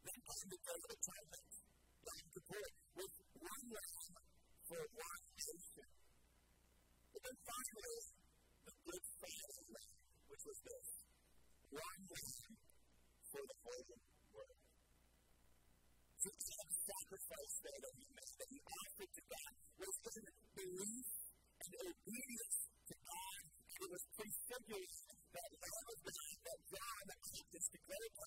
[0.00, 1.52] Then came the Day of Atonement,
[2.00, 4.12] Yom Kippur, with one lamb
[4.64, 5.88] for one nation.
[7.10, 8.19] And then finally,
[8.90, 9.86] the Good
[10.30, 10.88] which was this
[11.70, 12.54] one lamb
[13.30, 13.86] for the whole
[14.34, 14.60] world.
[16.20, 16.32] A
[16.90, 20.26] sacrifice there that he made, that he offered to God, was his
[20.58, 21.08] belief
[21.60, 22.58] and obedience
[22.90, 23.42] to God.
[23.80, 24.90] It was prefigured
[25.30, 28.26] that Lamb of God that John the Baptist declared to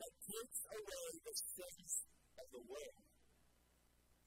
[0.00, 1.92] that takes away the sins
[2.40, 3.04] of the world.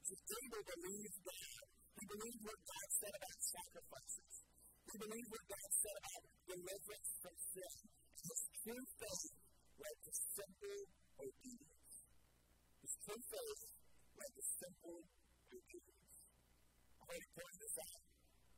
[0.06, 1.64] So David believed God.
[1.98, 4.37] He believed what God said about sacrifices.
[4.88, 7.76] He believed what God said about deliverance from sin.
[8.24, 9.36] His true faith
[9.78, 10.80] led to simple
[11.20, 11.96] obedience.
[12.82, 13.62] His true faith
[14.16, 15.00] led to simple
[15.52, 16.16] obedience.
[16.98, 18.04] I want to point this out.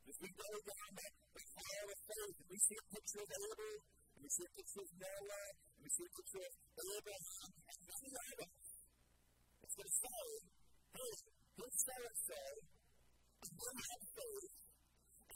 [0.06, 3.74] As we go down that file of faith, and we see a picture of Abel,
[4.14, 7.78] and we see a picture of Noah, and we see a picture of Abraham, and
[7.90, 8.54] many others.
[9.66, 10.22] It's going to say,
[10.94, 11.14] hey,
[11.58, 12.42] here's so and so,
[13.40, 14.59] and they have faith,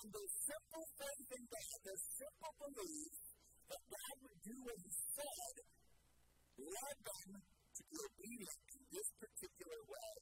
[0.05, 3.17] and their simple faith in God, the simple belief
[3.73, 5.57] that God would do what He said,
[6.61, 10.13] led them to be obedient in this particular way.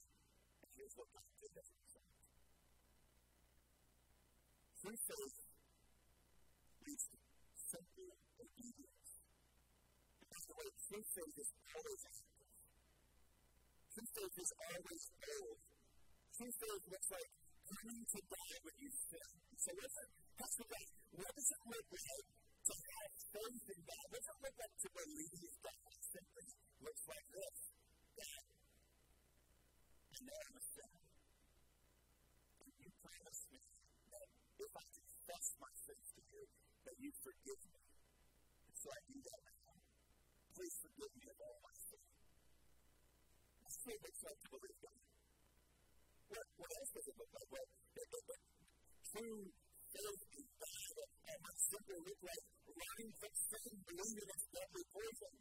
[0.63, 2.15] And here's what God did as a result.
[4.87, 5.35] Faith
[6.87, 7.17] leads to
[7.75, 9.09] simple obedience.
[10.15, 12.55] And by the way, true faith is always active.
[13.91, 15.59] True faith is always bold.
[16.39, 17.42] True faith looks like
[17.73, 19.29] coming to God when you sin.
[19.57, 20.07] So listen,
[20.37, 22.27] Pastor God, what does it look like
[22.63, 24.05] to have faith in God?
[24.13, 25.95] What does it look like to believe God?
[26.13, 26.45] Simply
[26.83, 27.57] looks like this.
[28.13, 28.43] God,
[30.13, 31.03] I know I'm a sinner.
[32.83, 33.61] You promise me
[34.13, 34.27] that
[34.61, 36.43] if I confess my sins to you,
[36.85, 37.81] that you forgive me.
[38.69, 39.73] And so I do that now.
[40.53, 41.73] Please forgive me of all my.
[43.63, 45.12] That's what it looks like to believe God.
[46.33, 47.49] What, what else does it look like?
[47.53, 48.37] Well, the, the, the
[49.13, 49.41] true
[49.93, 50.95] faith in God
[51.29, 52.43] and might simply look like
[52.73, 55.33] running from sin, believing it's deadly poison.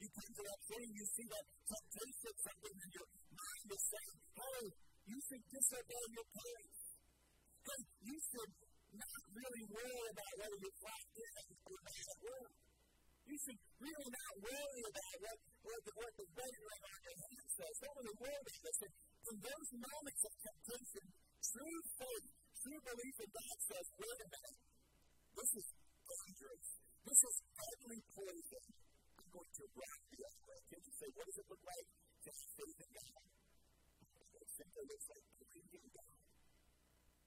[0.00, 4.18] You come to that point, you see that temptation, something in your mind is saying,
[4.24, 4.64] hey,
[5.04, 6.80] you should disobey your parents.
[7.64, 8.52] Hey, you should
[8.94, 11.32] not really worry about whether you're clocked in
[11.64, 12.52] or not at work.
[13.24, 17.48] You should really not worry about what, what, the, what the ring on your hand
[17.56, 17.74] says.
[17.80, 18.78] Don't really worry about this.
[19.24, 21.04] In those moments of temptation,
[21.40, 22.28] true faith,
[22.60, 24.60] true belief in God says, wait a minute,
[25.32, 25.66] this is
[26.04, 26.68] dangerous.
[27.04, 28.64] This is deadly poison.
[29.16, 30.60] I'm going to run the other way.
[30.68, 31.88] Can you say, what does it look like
[32.24, 33.24] to faith in God?
[34.44, 36.16] It simply looks like believing God.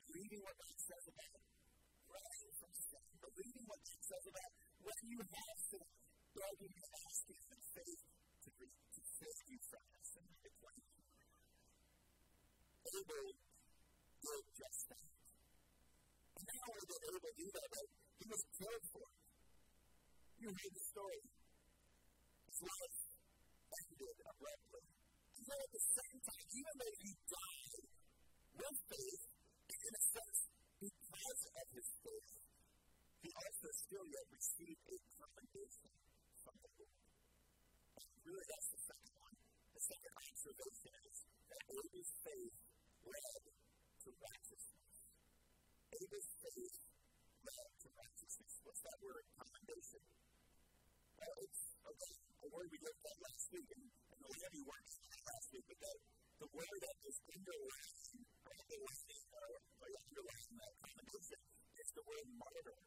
[0.06, 1.40] Believing what God says about.
[2.14, 3.06] Running from sin.
[3.26, 4.52] Believing what God says about
[4.86, 5.88] when you have sin.
[6.38, 8.02] Begging and asking in faith
[8.46, 9.97] to, to save you from it.
[12.88, 13.28] Abel
[14.24, 15.12] did just that.
[16.38, 17.86] And not only did Abel do that, but
[18.18, 19.18] he was killed for it.
[20.38, 21.24] You read the story.
[22.48, 22.98] His life
[23.68, 24.86] ended abruptly.
[24.88, 27.84] And yet at the same time, even though he died
[28.58, 29.24] with faith,
[29.88, 30.40] in a sense,
[30.78, 32.32] because of his faith,
[33.24, 35.92] he also still yet received a commendation
[36.44, 37.02] from the Lord.
[37.98, 39.36] And really, that's the second one.
[39.74, 41.18] The second observation is
[41.50, 42.58] that Abel's faith
[43.08, 43.44] led
[44.04, 44.96] to righteousness.
[45.96, 46.78] Abel's faith
[47.48, 48.54] led to righteousness.
[48.68, 49.24] What's that word?
[49.40, 50.04] Commendation.
[51.18, 54.92] Well, it's okay, a word we looked at last week, and, and the heavy words
[55.02, 55.94] last week, but the,
[56.46, 59.48] the word that is underlying, uh, or underlying, or,
[59.82, 61.40] or underlying uh, that commendation
[61.82, 62.78] is the word martyr,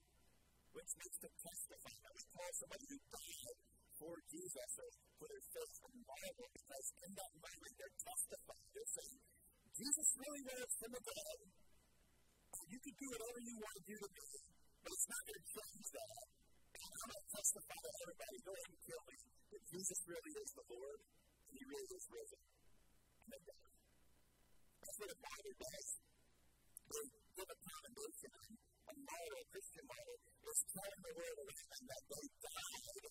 [0.77, 1.95] which means to testify.
[2.05, 3.59] That we call somebody who died
[3.99, 4.89] for Jesus or
[5.21, 8.69] for their faith a martyr because in that moment they're testifying.
[8.73, 9.21] They're saying,
[9.81, 10.45] Jesus really
[10.77, 11.37] some of that.
[12.69, 14.29] You can do whatever you want to do to me,
[14.85, 16.25] but it's not going to change that.
[16.77, 20.33] And I'm going to testify to everybody, go ahead and kill me, that Jesus really
[20.37, 22.41] is the Lord, and He really is risen.
[22.45, 23.73] And they die.
[24.85, 25.89] That's what a martyr does.
[26.91, 27.05] They
[27.41, 28.33] give a commendation.
[28.85, 33.07] A a Christian martyr, is telling the world around them that they died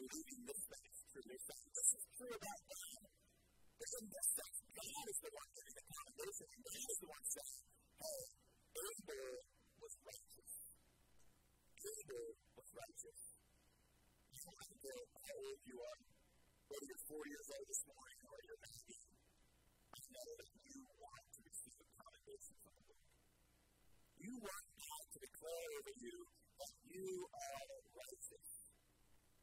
[0.00, 1.24] believing this faith is true.
[1.28, 3.00] They're saying this is true about God.
[3.80, 7.08] But in this sense, God is the one giving the commendation, and God is the
[7.16, 7.60] one saying,
[7.96, 8.22] hey,
[8.76, 9.32] Abel
[9.80, 10.52] was righteous.
[11.80, 12.26] Abel
[12.60, 13.20] was righteous.
[14.36, 16.00] You don't have to care how old you are,
[16.68, 19.00] whether you're 40 years old this morning or you're 90.
[19.96, 23.08] I know that you want to receive a commendation from the Lord.
[24.20, 26.16] You want God to declare over you
[26.60, 28.48] that you are righteous.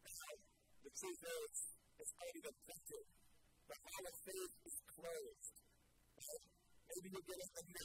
[0.06, 0.30] Now,
[0.86, 1.54] the truth is,
[1.98, 3.06] it's already been printed
[3.68, 5.56] the hall of faith is closed.
[6.88, 7.77] Maybe you'll get in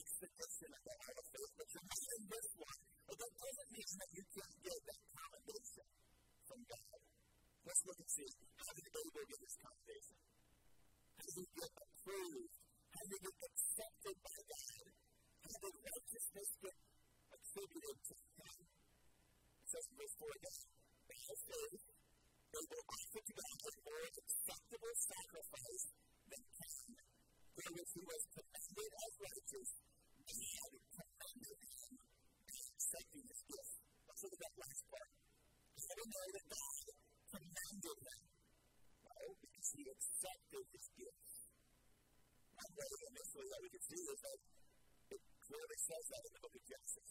[45.83, 47.11] says that in the book of Genesis.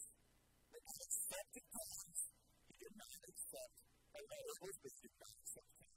[0.72, 2.20] That God accepted Cain's,
[2.68, 3.76] he did not accept
[4.12, 5.96] and that was his decision sometimes.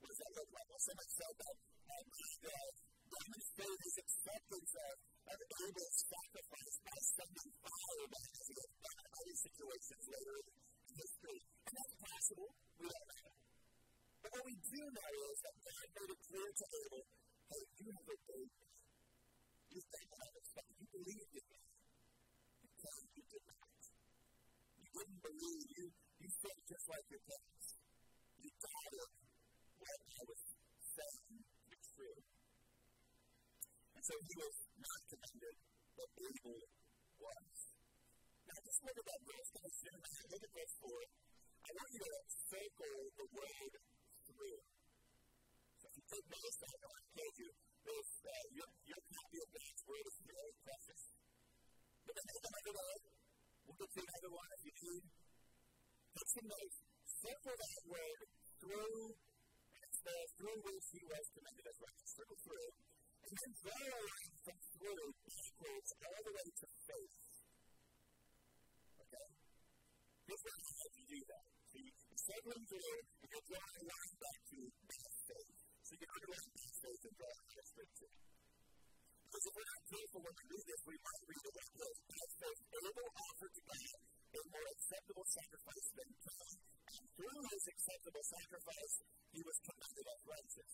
[0.00, 0.66] What does that look like?
[0.68, 2.70] Well, someone said that and uh,
[3.04, 4.94] demonstrated his acceptance of,
[5.28, 11.40] of Abel's sacrifice by sending fire he has done in other situations later in history.
[11.64, 12.50] And that's possible.
[14.44, 17.02] We do know is that God made it clear to Abel,
[17.48, 18.68] hey, you have obeyed me.
[19.72, 20.76] You think I expected.
[20.83, 21.60] You believed in me.
[22.62, 23.82] Until you did not.
[24.78, 25.66] You didn't believe.
[25.74, 25.84] You,
[26.22, 27.68] you think just like your parents.
[28.38, 29.10] You doubted
[29.74, 30.42] what I was
[30.94, 32.18] saying was true.
[33.94, 35.56] And so he was not commended,
[35.98, 36.60] but Abel
[37.18, 37.58] was.
[38.46, 39.50] Now just look at that verse.
[39.50, 40.14] Kind of.
[40.30, 40.94] Look at verse 4.
[41.64, 42.18] I want you to
[42.54, 43.72] circle the word
[44.30, 44.60] through.
[45.74, 47.50] So if you take notice of what I told you,
[47.84, 51.02] there's, uh, your, your copy of God's word is very precious.
[52.04, 52.44] But then there's.
[53.64, 55.04] We'll get another one if you need.
[56.14, 56.78] Take some notes.
[57.04, 58.28] Circle that word
[58.60, 59.00] through,
[59.92, 62.10] says through which he was commended as righteous.
[62.14, 62.70] Circle through.
[63.24, 65.04] And then draw a through
[66.04, 67.16] all the way to faith.
[69.00, 69.28] Okay?
[70.24, 71.44] Here's what you do that.
[72.24, 74.58] So through, and you're drawing back to
[75.28, 75.52] faith.
[75.84, 77.94] So you can faith and draw a line straight
[79.34, 81.96] because if we're not careful when we read this, we might read it like this.
[82.06, 83.94] As faith Abel offered to God
[84.30, 86.54] a more acceptable sacrifice than Cain,
[86.94, 88.94] and through his acceptable sacrifice,
[89.34, 90.72] he was commended as righteous.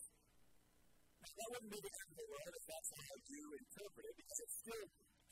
[1.25, 4.15] Now, that wouldn't be the end of the world if that's how you interpret it,
[4.21, 4.87] because it's still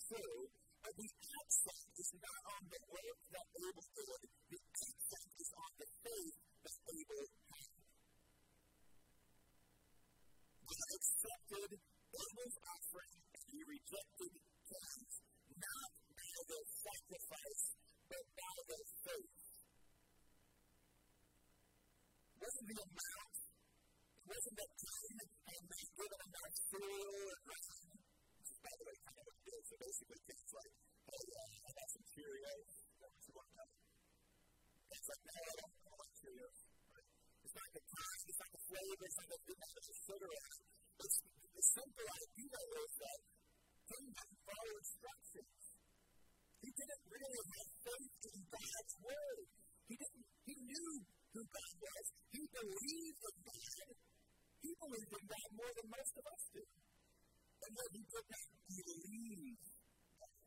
[0.09, 0.39] true,
[0.81, 5.71] but the accent is not on the work that Abel did, the accent is on
[5.77, 7.23] the faith that Abel
[10.69, 11.69] God accepted
[12.13, 14.33] Abel's offering and he rejected
[14.69, 15.15] Cain's,
[15.49, 17.63] not by the sacrifice,
[18.05, 19.39] but by the faith.
[22.37, 23.33] Wasn't the amount.
[24.13, 25.15] It wasn't that Cain
[25.49, 27.81] had been given enough cereal and rice.
[28.61, 29.65] By the way, kind of what it is.
[29.73, 30.73] It basically tastes like,
[31.09, 32.69] hey, uh, I got some Cheerios.
[32.99, 33.81] That was the one coming.
[34.85, 36.68] It's like, no, I don't want Cheerios.
[37.49, 40.29] It's not the taste, it's not the flavor, it's not the, it's not the sugar.
[41.01, 41.17] It's
[41.49, 43.19] the simple idea is that
[43.89, 45.61] Cain didn't follow instructions.
[46.61, 49.45] He didn't really have faith in God's word.
[49.89, 50.25] He didn't.
[50.45, 50.91] He knew
[51.33, 52.05] who God was.
[52.29, 53.89] He believed in God.
[54.61, 56.65] He believed in God more than most of us do.
[56.69, 59.57] And yet he did not believe
[60.21, 60.37] God.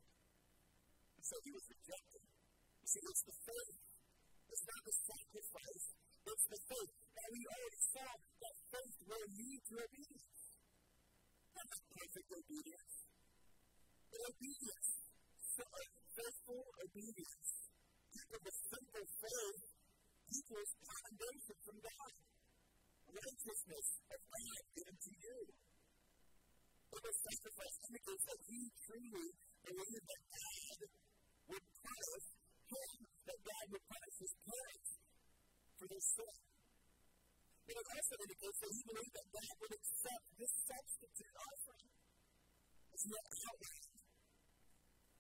[1.19, 2.23] So he was rejected.
[2.87, 3.79] See, it's the faith.
[4.55, 5.87] It's not the sacrifice.
[6.33, 6.93] It's the faith.
[7.13, 10.43] And we already saw that faith will lead to obedience
[11.53, 12.97] not perfect obedience,
[14.09, 14.91] but obedience.
[16.13, 17.49] Faithful obedience.
[18.13, 19.65] People with simple faith
[20.33, 22.15] equals commendation from God.
[23.13, 25.39] Righteousness of God given to you.
[26.93, 29.29] Abel's sacrifice indicates that he truly
[29.65, 30.79] believed that God
[31.53, 32.27] would punish
[32.73, 35.02] him, that God would punish his parents
[35.83, 36.35] for their sin.
[37.67, 41.91] It also indicates that he believed that God would accept this substitute offering.
[42.95, 43.87] It's not outright.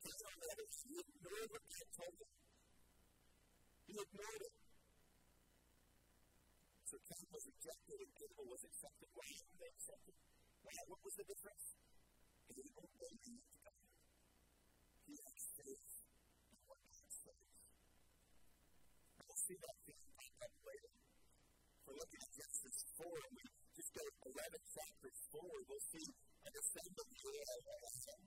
[0.07, 2.31] It's not that he ignored what God told him.
[3.91, 4.55] He ignored it.
[6.87, 9.09] So Cain was rejected and Abel was accepted.
[9.19, 10.15] Why were they accepted?
[10.63, 10.79] Why?
[10.87, 11.67] What was the difference?
[12.55, 13.83] Abel believed God.
[15.11, 15.91] He had faith
[16.55, 17.41] in what God said.
[19.27, 20.12] We'll see that thing
[20.43, 20.93] up later
[21.93, 23.45] we're looking at Genesis 4, and we
[23.76, 28.22] just go 11 chapters forward, we'll see a descendant of Adam.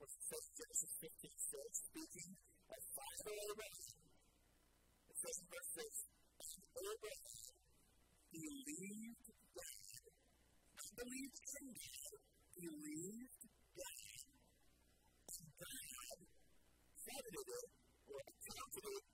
[0.00, 2.30] What says Genesis 15 says, speaking
[2.72, 4.00] of Father Abraham,
[5.12, 5.92] it says in verse 6,
[6.40, 7.52] and Abraham
[8.32, 10.04] believed God.
[10.72, 12.14] Not believed in God,
[12.54, 13.44] believed
[13.76, 14.24] God.
[15.36, 16.18] And God
[16.96, 17.68] credited it,
[18.08, 19.13] or accounted it,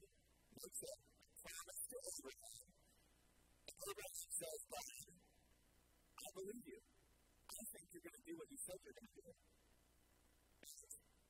[0.55, 0.93] makes a
[1.45, 2.69] promise to Abraham.
[3.65, 5.05] And Abraham says, God,
[6.15, 6.81] I believe you.
[7.45, 9.29] I think you're going to do what you said you're going to do.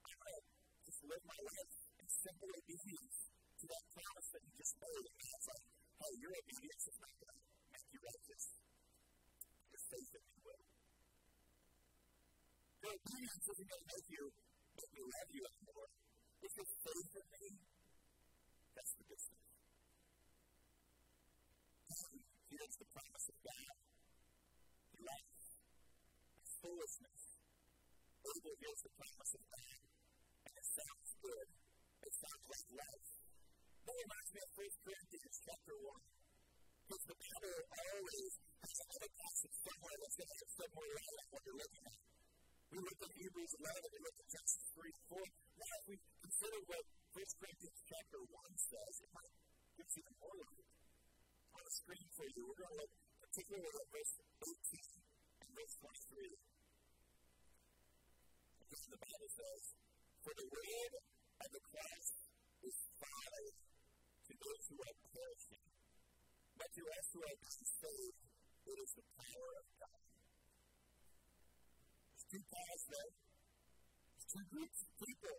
[0.04, 0.44] I'm going to
[0.84, 3.18] just live my life in simple obedience
[3.60, 5.04] to that promise that you just made.
[5.04, 5.64] And God's like,
[6.00, 7.40] hey, your obedience is not going to
[7.72, 8.44] make you righteous.
[9.72, 10.73] Your faith in me will.
[12.84, 14.24] Your obedience isn't going to make you
[14.76, 15.88] make me love you anymore.
[16.44, 17.46] If you faith in me,
[18.76, 19.48] that's the good stuff.
[22.52, 23.74] Here's the promise of God.
[25.00, 25.32] Life.
[26.60, 27.22] Foolishness.
[28.20, 29.80] Abel hears the promise of God.
[30.44, 31.48] And it sounds good.
[32.04, 33.08] It sounds like life.
[33.80, 36.04] That reminds me of 1 Corinthians chapter 1.
[36.84, 41.16] Because the Bible always has another passage somewhere that's going to have some more light
[41.16, 42.23] on what you're looking at.
[42.74, 45.22] We looked at Hebrews 11, we looked at Genesis 3 4.
[45.62, 45.96] Now, if we
[46.26, 46.82] consider what
[47.14, 49.30] 1 Corinthians chapter 1 says, it might
[49.78, 50.66] give even more light.
[51.54, 54.90] On the screen for you, we're going to look particularly at verse 18
[55.38, 56.34] and verse 23.
[58.58, 59.62] Again, the Bible says,
[60.26, 60.92] For the word
[61.46, 62.06] of the cross
[62.58, 65.66] is folly to those who are perishing,
[66.58, 68.18] but to us who are being saved,
[68.66, 70.13] it is the power of God.
[72.34, 73.10] Two powers there.
[74.26, 75.38] Two groups of people.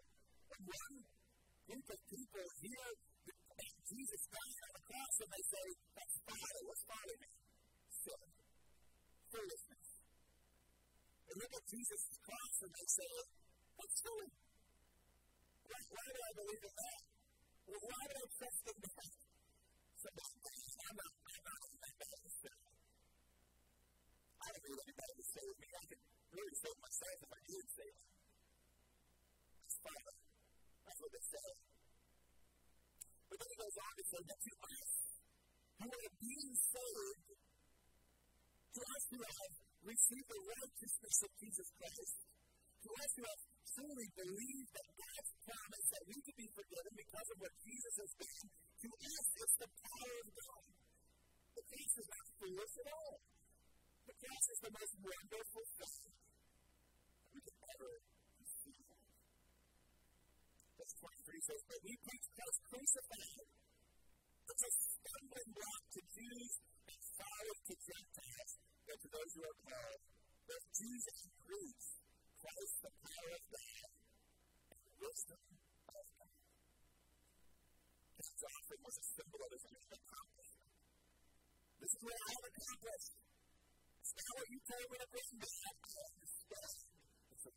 [0.55, 0.95] And one
[1.67, 2.87] group of people hear
[3.83, 6.61] Jesus dying on the cross and they say, That's folly.
[6.63, 7.35] What's folly mean?
[7.99, 8.23] Sin.
[9.27, 9.89] Foolishness.
[11.19, 13.11] They look at Jesus' cross and they say,
[13.75, 14.31] What's silly?
[15.67, 17.01] Why, why do I believe in that?
[17.75, 19.11] Well, why do I trust in that?
[19.99, 22.35] So I'm not, I'm not that bad of
[24.39, 25.67] I don't need anybody to save me.
[25.75, 27.89] I can really save myself if I did me.
[29.65, 30.15] It's fine.
[30.86, 31.49] That's what they say.
[33.25, 34.91] But then he goes on to say that to us
[35.75, 37.27] who are being saved,
[38.75, 39.53] to us who have
[39.86, 42.17] received the righteousness of Jesus Christ,
[42.86, 43.43] to us who have
[43.75, 48.11] truly believed that God's promise that we could be forgiven because of what Jesus has
[48.15, 50.67] done, to us it's the power of God.
[51.55, 53.17] The cross is not foolish at all.
[54.05, 56.24] The cross is the most wonderful thing
[57.36, 57.91] we can ever
[58.39, 58.88] receive.
[60.79, 63.47] Verse 23 says, But we preach Christ crucified.
[64.45, 66.53] It's a stumbling block to Jews
[66.88, 68.51] and folly to Gentiles,
[68.88, 70.01] but to those who are called.
[70.45, 71.95] But Jesus preached
[72.39, 73.88] Christ, the power of God,
[74.71, 75.41] and wisdom
[75.91, 76.33] of God.
[78.15, 80.75] His offering was a symbol of his accomplishment.
[81.81, 83.13] This is what I have accomplished.
[84.05, 85.75] It's not what you told me to bring back.
[85.81, 86.84] I understand.
[87.45, 87.53] This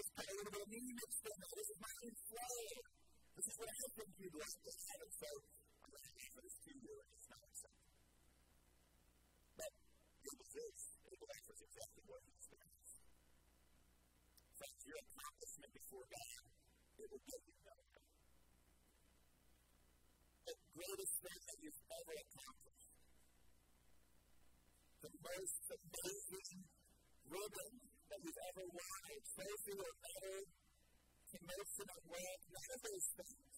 [0.00, 1.52] is a bit of me mixed in there.
[1.52, 2.80] This is my own flair.
[3.36, 5.08] This is what I think you'd like to have.
[5.12, 5.28] So
[5.84, 8.00] I'm going to offer this to you, and it's not acceptable.
[9.60, 9.72] But
[10.24, 10.80] it was this.
[11.12, 12.96] It was exactly what he experienced.
[14.56, 16.42] Friends, your accomplishment before God,
[17.04, 18.16] it will get you nowhere.
[20.48, 22.94] The greatest thing that you've ever accomplished
[25.04, 26.64] the most amazing
[27.28, 27.72] ribbon
[28.10, 30.40] that you've ever won, a trophy or medal,
[31.30, 33.54] promotion or wealth, none of those things.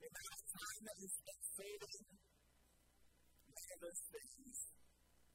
[0.00, 2.04] The amount of time that you spent serving,
[3.54, 4.56] none of those things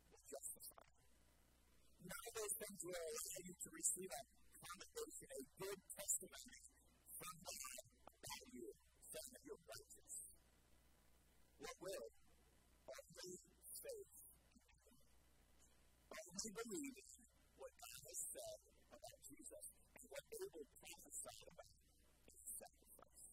[0.09, 0.89] will justify.
[1.99, 4.23] None of those things will allow you to receive a
[4.59, 6.61] commendation, a good testimony
[7.17, 8.67] from God about you,
[9.09, 10.15] saying that you're righteous.
[11.59, 12.07] What will?
[12.89, 13.34] Only
[13.80, 14.19] faith
[16.39, 17.18] only believing
[18.30, 18.59] said
[18.93, 19.65] about Jesus
[19.97, 21.73] and what Abel prophesied about
[22.30, 23.25] his sacrifice.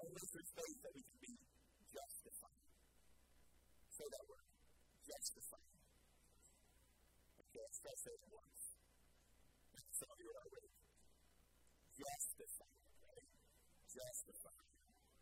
[0.00, 1.32] Only through faith that we can be
[1.92, 2.64] justified.
[3.92, 4.48] Say that word.
[5.04, 5.72] Justified.
[7.36, 8.62] Okay, let's try say it once.
[9.92, 10.72] Some of you are already.
[11.92, 12.80] Justified.
[12.96, 13.28] Right?
[13.92, 14.68] Justified.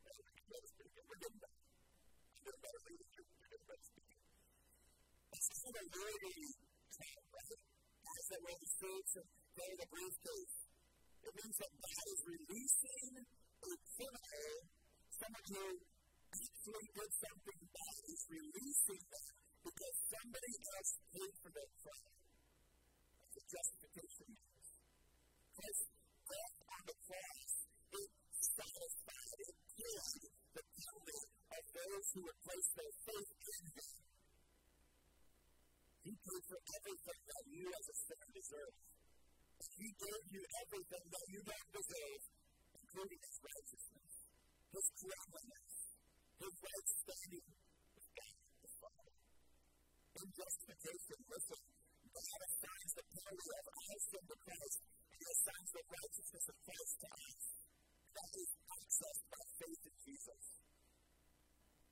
[0.07, 1.07] That was pretty good.
[1.11, 1.59] We're getting better.
[1.59, 3.11] I'm doing better leading.
[3.19, 4.23] You're getting better speaking.
[5.35, 6.71] This is a really
[7.35, 7.80] right?
[8.11, 10.57] Guys that wear the suits and carry the briefcase.
[11.23, 14.51] It means that God is releasing a criminal,
[15.15, 15.67] someone who
[16.35, 17.95] actually did something bad.
[18.11, 19.31] He's releasing them
[19.63, 22.15] because somebody else paid for their crime.
[23.15, 24.71] That's what justification means.
[25.55, 25.87] Christ's
[26.27, 27.53] death on the cross,
[27.95, 28.11] it
[28.43, 34.11] satisfied, it paid the penalty of those who would place their faith in Him.
[36.01, 37.70] He paid for everything that you
[39.81, 42.23] He gave you everything that you don't deserve,
[42.77, 44.13] including His righteousness,
[44.69, 45.73] His cleanliness,
[46.37, 47.47] His right standing
[47.97, 49.17] with God the Father.
[50.21, 51.61] In justification, listen,
[52.11, 54.79] God assigns the penalty of our sin to Christ,
[55.09, 57.43] and assigns the righteousness of Christ to us.
[58.11, 60.45] That is accessed by faith in Jesus.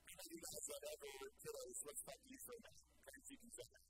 [0.04, 1.08] Many of you guys have ever
[2.04, 2.84] back to you for a minute?
[3.08, 3.88] You can say that.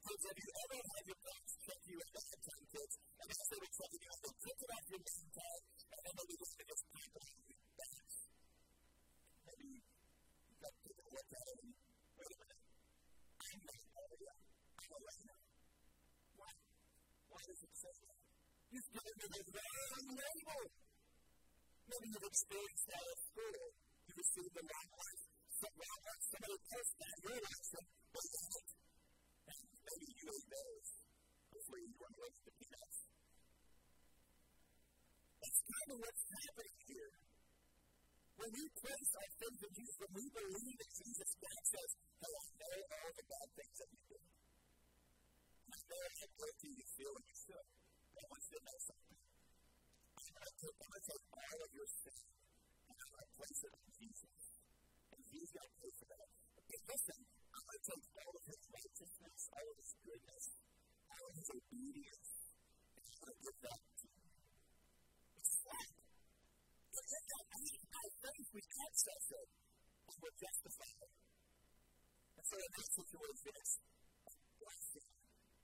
[0.00, 2.94] Kids, have you ever had your parents check you at that time, kids?
[3.20, 6.34] And as they were checking you, they took it off your tag, and then maybe
[6.40, 8.08] just because people have you back.
[9.44, 11.72] Maybe you got to it and,
[12.16, 12.62] wait a minute,
[13.40, 14.34] I'm not Maria,
[14.80, 15.36] I'm Elena.
[16.40, 16.52] Why?
[17.28, 18.16] Why does it say that?
[18.72, 20.62] You've given me the wrong label.
[21.90, 23.62] Maybe you've experienced that at school.
[24.06, 25.24] You received the wrong life
[25.60, 28.79] somebody else that your
[29.90, 30.88] maybe you ate those
[31.50, 32.98] before you went away the peanuts.
[35.40, 37.10] That's kind of what's happening here.
[38.40, 41.90] When we place our faith in Jesus, when we believe in Jesus, God says,
[42.22, 44.24] Hey, I know all the bad things that you did.
[45.70, 47.66] I know how guilty you feel when you sin.
[48.10, 49.20] I want you to know something.
[50.20, 52.20] I'm going to take all of your sin
[52.90, 54.36] and I'm going to place it on Jesus.
[55.10, 56.28] And He's going to pay for that.
[56.70, 57.18] But listen,
[57.80, 60.44] take all of His righteousness, all of His goodness,
[61.10, 62.30] all of His obedience,
[62.96, 64.28] and I'm going to give that to you.
[65.40, 65.90] It's flat.
[66.90, 69.48] But yet, I mean, by faith, we can't that.
[70.10, 71.10] And we're justified.
[72.34, 73.74] And so in this situation, it's
[74.60, 75.10] blessing.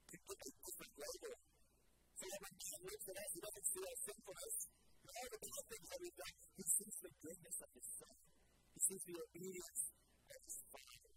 [0.07, 1.35] To put a different label.
[2.17, 4.55] So when God looks at us, He doesn't see our sinfulness.
[5.07, 8.17] All the bad things that we've done, He sees the goodness of His Son.
[8.73, 9.81] He sees the obedience
[10.27, 11.11] of His Father.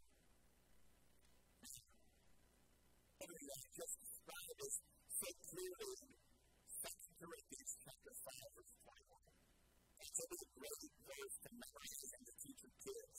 [3.21, 4.77] Everything that I just described is
[5.09, 10.05] so clearly in 2 Corinthians chapter 5, verse 21.
[10.05, 13.19] It's a really great verse to memorize and to teach your kids.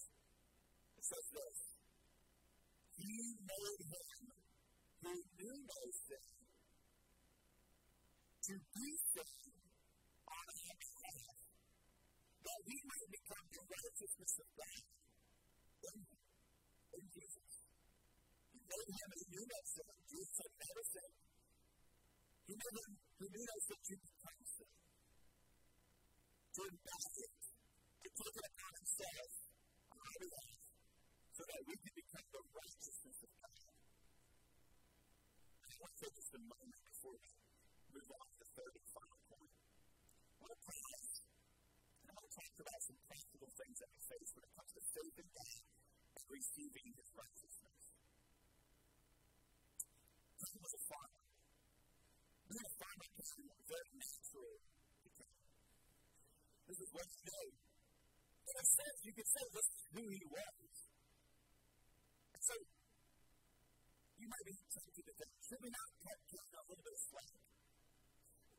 [1.02, 1.58] It says this
[2.94, 4.22] He made him
[5.02, 6.30] who knew no sin
[8.46, 9.34] to be sin
[10.30, 11.38] on our behalf,
[12.46, 14.82] that we might become the righteousness of God
[15.90, 17.52] in, in Jesus.
[18.82, 19.94] He him who knew no sin.
[20.10, 20.52] Jesus said,
[20.90, 21.12] sin.
[22.50, 24.74] He made him who knew no sin to become sin.
[26.52, 27.42] To embody it,
[28.02, 29.32] to take it upon himself
[29.86, 30.62] on our behalf,
[31.30, 33.70] so that we can become the righteousness of God.
[35.62, 37.30] I want to take just a moment before we
[37.86, 39.54] move on to the third and final point.
[39.62, 41.14] I want to pause
[42.02, 44.72] and I want to talk about some practical things that we face when it comes
[44.74, 45.62] to faith in God
[46.18, 47.91] and receiving His righteousness.
[50.42, 51.22] This was a farmer.
[52.50, 54.54] Being a farmer can be very natural.
[56.66, 57.48] This is what you know.
[58.42, 60.74] In a sense, you could say this is who he was.
[62.42, 62.56] So,
[64.18, 67.02] you might be tempted to think, should we not cut him a little bit of
[67.06, 67.38] slack?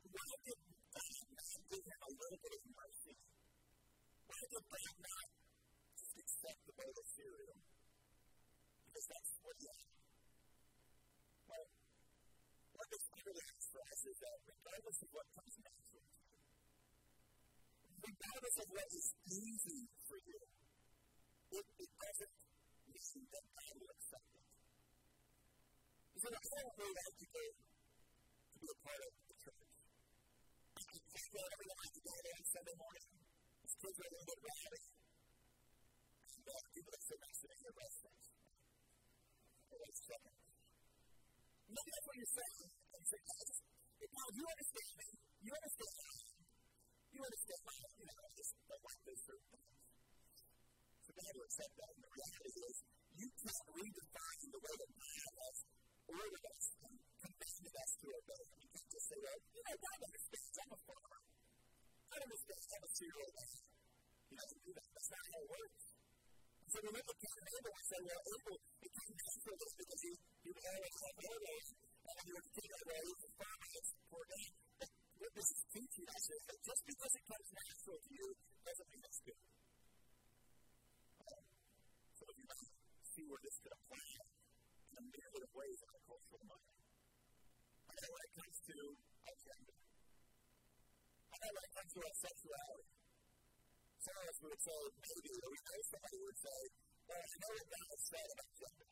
[0.06, 3.16] Why did God not give him a little bit of mercy?
[4.22, 5.26] Why did God not
[5.98, 7.58] just accept the bowl of cereal?
[8.86, 10.01] Because that's what he had.
[12.82, 16.02] What this clearly has is that regardless of what comes natural
[18.02, 20.40] regardless of what is easy for you,
[21.54, 22.34] it, it doesn't
[22.90, 24.46] mean that God will accept it.
[26.10, 29.70] You see, I don't really like to go to be a part of the church.
[30.74, 33.06] I can't go everyone like to go there on Sunday morning.
[33.62, 34.82] These kids are a little bit rowdy.
[36.34, 38.28] And uh, people that sit next to me in restaurants.
[39.70, 40.41] Wait a second.
[41.72, 42.68] Maybe that's what you're saying.
[42.92, 43.20] And you say,
[44.12, 45.08] now you understand me.
[45.42, 46.12] You understand me.
[47.12, 49.72] You understand my, you know, I just don't like certain things.
[51.02, 51.90] So God will accept that.
[51.92, 52.76] And the reality is,
[53.12, 55.56] you can't redefine the way that God has
[56.12, 58.42] ordered us and commanded us to obey.
[58.52, 61.20] You can't just say, well, you know, God understands I'm a farmer.
[62.12, 62.90] God understands I'm a.
[62.92, 64.88] He doesn't do that.
[64.92, 65.91] That's not how it works.
[66.72, 70.00] So we look at Cain and Abel and say, well, Abel became natural just because
[70.08, 73.68] he, he would always have orders and he would figure out, well, he's a farmer,
[73.76, 74.48] it's poor guy.
[74.80, 74.88] But
[75.20, 78.26] what this is teaching us is that just because it comes natural to you
[78.64, 79.42] doesn't mean it's good.
[82.16, 82.72] So you might
[83.04, 86.72] see where this could apply in a myriad of ways in our cultural mind.
[87.84, 89.76] I know when it comes to our gender.
[89.76, 93.01] I know when it comes to our sexuality.
[94.02, 96.58] Of would say, maybe, or we know somebody would say,
[97.06, 98.90] well, I know what God said about gender.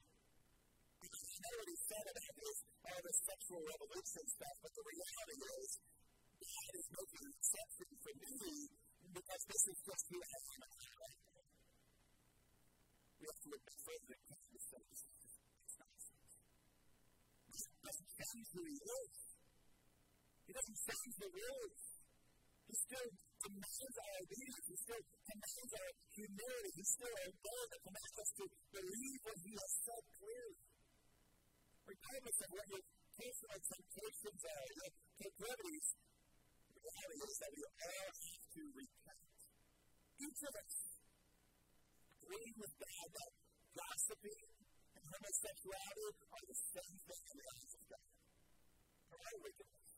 [1.02, 4.84] Because I know what He said about this, all this sexual revolution stuff, but the
[4.86, 5.70] reality is,
[6.30, 8.54] God is making an exception for me
[9.10, 10.62] because this is just who I am.
[13.18, 15.00] We have to look further and come to the sense.
[15.10, 16.38] It's nonsense.
[17.82, 19.16] Doesn't change who He is.
[20.46, 21.89] He doesn't change the rules.
[22.70, 23.10] He still
[23.42, 24.66] demands our obedience.
[24.70, 26.70] He still commands our humility.
[26.70, 30.58] He still obeys and commands us to believe what He has said clearly.
[31.90, 32.84] Regardless of what your
[33.18, 35.86] personal temptations are, your proclivities,
[36.70, 39.26] the reality is that we all have to repent.
[40.22, 40.74] Each of us
[42.06, 43.32] agreeing with God that
[43.74, 44.46] gossiping
[44.94, 48.10] and homosexuality are the same thing in the eyes of God.
[49.10, 49.89] They're wickedness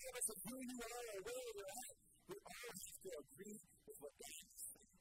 [0.00, 1.94] regardless of who you are or where you're at,
[2.24, 5.00] we all have to agree with what God is saying.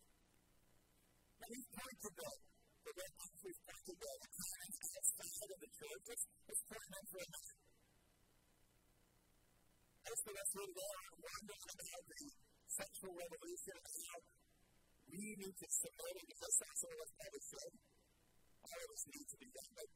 [1.40, 6.04] Now, we've pointed to the red box we've to the times outside of the church.
[6.04, 7.60] Let's, let's point them for a minute.
[10.04, 12.24] Most of us who here today are wondering about the
[12.68, 14.18] sexual revolution and how
[15.16, 17.74] we need to submit and because that's of us probably should.
[18.68, 19.72] All of us need to be done.
[19.80, 19.90] But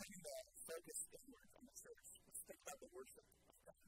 [0.00, 2.31] putting the focus inward on the church.
[2.42, 3.86] Think about the worship of God.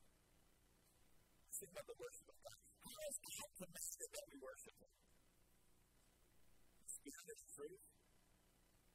[1.55, 2.59] Think about the worship of God.
[2.85, 4.93] How is God commanded that we worship Him?
[7.05, 7.83] Beyond His truth.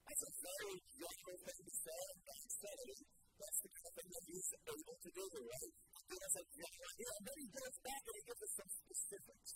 [0.10, 3.00] That's a very general thing to say, and God said it.
[3.40, 5.74] That's the kind of thing that He's able to do, right?
[6.10, 8.72] Give us a general idea, and then He goes back and He gives us some
[8.80, 9.52] specifics.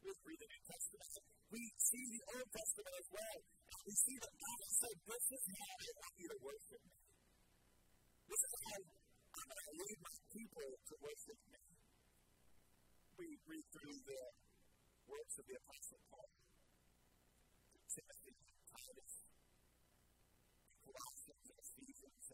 [0.00, 1.12] We read the New Testament.
[1.52, 3.38] We see the Old Testament as well.
[3.84, 7.09] We see that God said, This is how I want you to worship me.
[8.30, 11.62] This is how I'm going to lead my people to worship me.
[13.18, 14.22] We read through the
[15.10, 16.30] works of the Apostle Paul,
[17.90, 18.34] Timothy,
[18.70, 19.14] Titus,
[20.78, 22.24] Colossians, and Ephesians.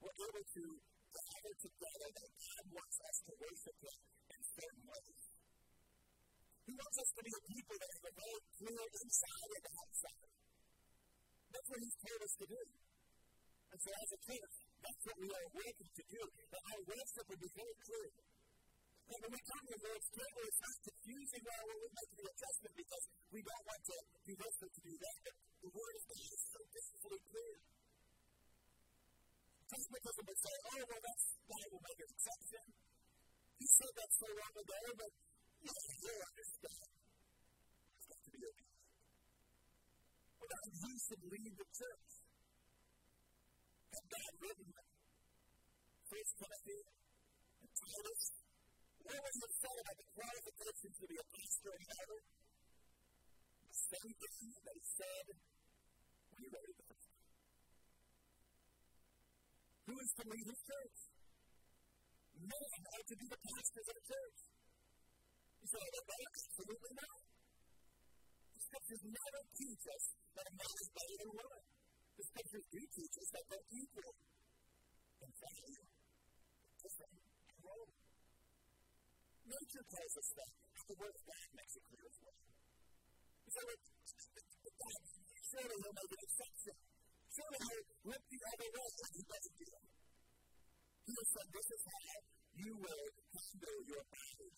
[0.00, 0.64] We're able to
[1.12, 4.00] gather together that God wants us to worship Him
[4.32, 5.24] in certain ways.
[6.64, 10.28] He wants us to be a people that have a very clear inside and outside.
[11.52, 12.62] That's what He's told us to do.
[12.64, 16.22] And so, as a church, that's what we are working to do.
[16.52, 18.08] That our worship would be very clear.
[19.04, 22.28] And when we come to the Lord's table, it's not confusing while we're making the
[22.28, 25.16] adjustment because we don't want to do this or to do that.
[25.24, 27.54] But the Word of God is so beautifully clear.
[29.74, 32.64] It would say, oh, well, that's God will make an exception.
[33.58, 35.10] He said that so long ago, but
[35.64, 36.90] you still understand.
[37.98, 38.86] It's got to be obedient.
[40.38, 42.13] Well, that's who should lead the church.
[43.94, 44.70] Had God written
[46.10, 46.80] First Timothy
[47.62, 48.22] and Titus,
[49.06, 52.22] what was it said about the qualifications to be a pastor and elder?
[53.70, 56.86] The same thing he said when he wrote the.
[59.84, 60.98] Who is to lead his church?
[62.34, 64.38] Men are to be the pastors of the church.
[65.62, 67.20] You say, well, absolutely not.
[68.54, 71.73] The scriptures never teach us that a man is better than woman.
[72.14, 74.14] The scriptures do teach us that they're equal
[75.24, 75.84] in value,
[76.78, 77.88] different in.
[79.44, 80.52] Nature tells us that.
[80.84, 82.38] The word of God makes it clear as well.
[83.44, 83.80] You say, well,
[85.48, 86.76] surely he'll make an exception.
[87.34, 88.88] Surely he'll the other way.
[89.14, 89.68] He doesn't do.
[91.04, 92.14] He has said, this is how
[92.54, 94.50] you will handle your body.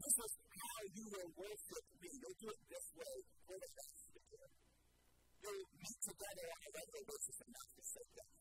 [0.00, 2.10] This is how you will worship me.
[2.10, 3.14] You'll do it this way
[3.46, 4.09] for the day.
[5.40, 7.36] You'll meet together on a regular basis.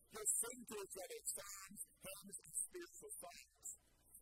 [0.10, 1.20] You'll sing to each other
[2.40, 3.68] and spiritual songs.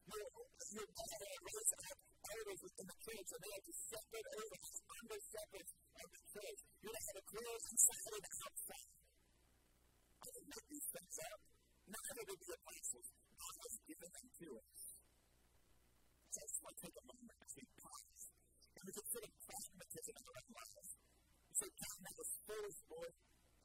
[0.08, 0.32] You'll,
[0.72, 1.98] you'll gather raise up
[2.28, 3.76] elders the church and they are to
[4.38, 6.60] over under shepherds of the church.
[6.68, 8.92] To have a clear inside outside.
[10.18, 11.40] I didn't make these things up.
[11.88, 13.08] Neither did the apostles.
[13.38, 14.80] God has given them to us.
[16.28, 18.24] So I just want to take a moment we pause.
[18.78, 20.92] And we consider pragmatism in our lives.
[20.94, 21.07] You
[21.58, 23.14] say, God, was foolish, Lord.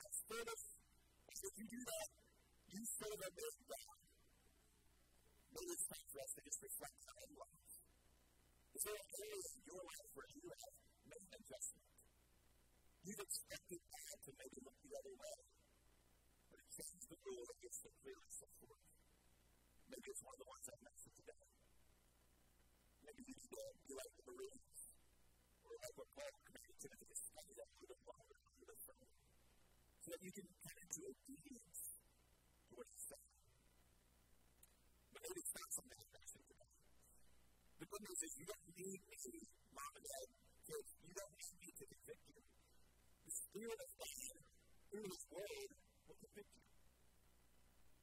[0.00, 0.64] That's foolish.
[1.28, 2.08] I said, you do that,
[2.72, 4.00] you serve a big God.
[5.52, 7.72] Maybe it's time for us to just reflect on our lives.
[8.72, 10.74] Is there an area in your life where you have
[11.04, 11.92] made an adjustment?
[13.04, 15.38] You've expected God to maybe look the other way.
[16.48, 18.88] But it changes the rule that gets the clearance of forth.
[19.92, 21.44] Maybe it's one of the ones I mentioned today.
[23.04, 24.81] Maybe you need to be like the Bereans.
[25.82, 27.68] What Paul to study that
[28.86, 29.10] further.
[30.02, 31.80] So that you can get into obedience
[32.70, 32.86] to what.
[35.12, 36.74] But it's not something that I mentioned today.
[37.82, 39.22] The good news is you don't need me,
[39.74, 40.28] mom and dad,
[40.66, 42.42] kids, you don't need me to convict you.
[42.42, 44.34] The Spirit of God,
[44.90, 45.70] through His Word,
[46.06, 46.66] will convict you.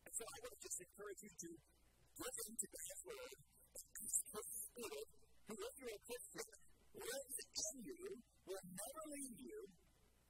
[0.03, 1.49] And so I want to just encourage you to
[2.19, 3.39] get into God's Word
[3.99, 5.07] the Spirit,
[5.47, 6.68] who, you're a Christian,
[6.99, 8.01] lives in you,
[8.45, 9.59] will never leave you,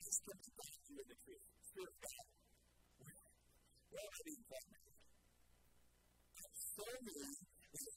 [0.06, 1.46] is going to guide you in the truth.
[1.66, 2.28] Spirit of God.
[3.90, 4.42] Well, I mean,
[6.80, 7.20] show me
[7.74, 7.90] that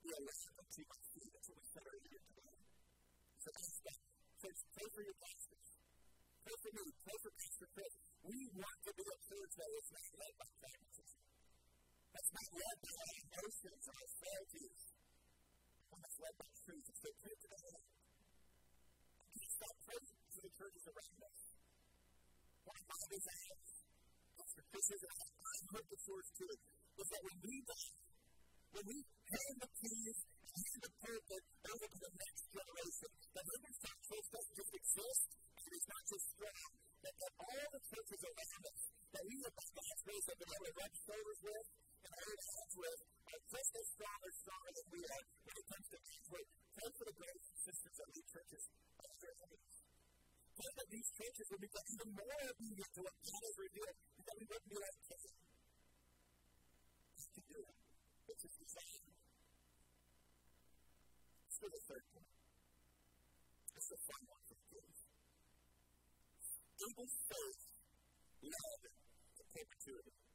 [0.00, 1.30] your lamp unto my feet.
[1.30, 2.56] That's what we said earlier today.
[3.40, 4.00] So God.
[4.40, 5.68] First, pray for your pastors.
[6.40, 6.84] Pray for me.
[7.04, 7.92] Pray for Pastor Chris.
[8.24, 11.20] We want to be a church that is not led by pragmatism.
[12.10, 14.69] That's not led by our emotions or our frailties.
[16.20, 16.84] Led by truth.
[16.84, 17.12] It's the
[19.80, 21.40] praying for the churches around us.
[22.70, 23.50] Pastor is I
[27.00, 27.96] is that we die,
[28.76, 34.00] when we hand the keys, hand the pulpit over to the next generation, that Riverside
[34.04, 38.62] Church doesn't just exist, and it's not just strong, that, that all the churches around
[38.68, 38.82] us,
[39.16, 41.66] that we have God's grace have been able to rub shoulders with,
[42.00, 42.40] and I would
[42.80, 46.46] with uh, just as strong as strong as we are when it comes to manhood.
[46.70, 48.64] Pray for the brothers and sisters that lead churches
[49.00, 49.78] of their enemies.
[50.56, 54.24] Pray that these churches would become even more obedient to what God has revealed and
[54.24, 54.98] that we wouldn't be like
[57.20, 57.76] to do it.
[58.30, 59.02] It's his design.
[61.44, 62.30] Let's go to the third point.
[63.74, 64.98] This is a fun one for kids.
[66.80, 67.60] Abel's faith
[68.40, 70.29] led to perpetuity.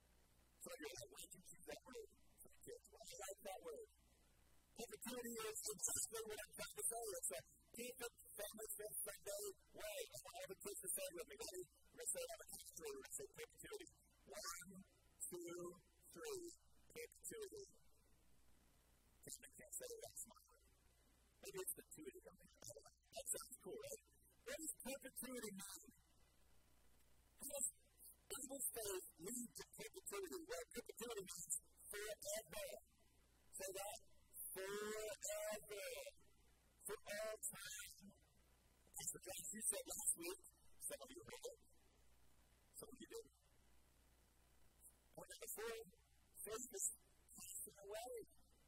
[0.65, 2.09] Did you choose that word?
[2.65, 3.87] Why like that word?
[4.75, 7.03] Perpetuity is exactly what I'm trying to say.
[7.05, 7.41] It's a
[7.75, 8.01] it
[8.33, 9.45] family fifth Sunday
[9.77, 9.99] way.
[10.09, 11.35] I want all the kids to say with me.
[11.37, 11.63] Ready?
[11.69, 12.91] We're going to say it on the count three.
[12.95, 13.89] We're going to say perpetuity.
[14.25, 14.69] One,
[15.29, 15.55] two,
[16.15, 16.43] three.
[16.95, 17.65] Perpetuity.
[19.25, 20.45] I can't say that smart.
[21.45, 22.49] Maybe it's the tuity coming.
[22.65, 24.01] That sounds cool, right?
[24.49, 25.89] What does perpetuity mean?
[27.37, 27.67] How does
[28.25, 30.39] Abel's faith lead to perpetuity?
[30.49, 31.55] Well, perpetuity means
[31.91, 32.67] forever.
[33.55, 33.99] Say that
[34.55, 35.87] forever,
[36.85, 38.07] for all time.
[38.95, 40.41] Pastor Josh, you said last week,
[40.87, 41.59] some of you heard it,
[42.79, 43.35] some of you didn't.
[45.15, 45.75] Point number four,
[46.45, 46.85] faith is
[47.35, 48.11] passing away.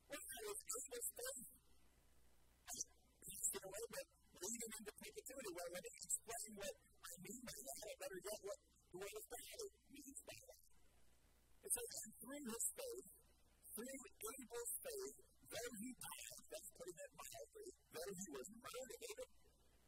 [0.07, 1.47] What kind of Christmas faith?
[2.67, 4.05] Passing away, but
[4.43, 5.51] leading into perpetuity.
[5.55, 8.59] Well, let me explain what I mean by that, or better yet, what
[8.91, 9.59] the word of God
[9.91, 10.57] means that.
[11.67, 11.89] It says,
[12.23, 13.07] through his faith,
[13.75, 15.17] through Abel's faith,
[15.51, 19.27] though he died, that's putting it mildly, though he was murdered,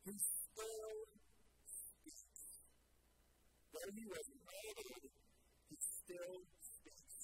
[0.06, 1.00] he still
[1.64, 2.44] speaks.
[3.72, 5.04] Though he was murdered,
[5.70, 7.18] he still speaks.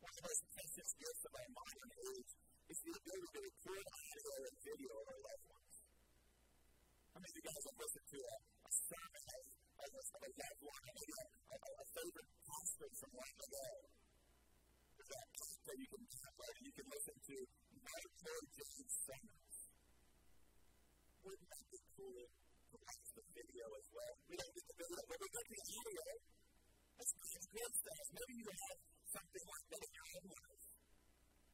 [0.00, 2.30] One of the most precious gifts of our modern age
[2.72, 5.76] is the ability to record audio and video of our loved ones.
[7.12, 9.21] How many of you guys have listened to a, a sermon
[9.82, 13.66] of, of, a, a loved one, maybe a, a, a favorite pastor from long ago?
[15.12, 15.28] that
[15.66, 17.36] that you can download and you can listen to
[17.84, 19.56] Mark Lloyd Jones sermons.
[21.22, 24.14] Wouldn't that be cool to watch the video as well?
[24.30, 26.04] We don't get the video, but we get the audio.
[26.96, 28.06] That's kind of stuff.
[28.14, 28.78] Maybe you have
[29.12, 30.64] something like that in your own life.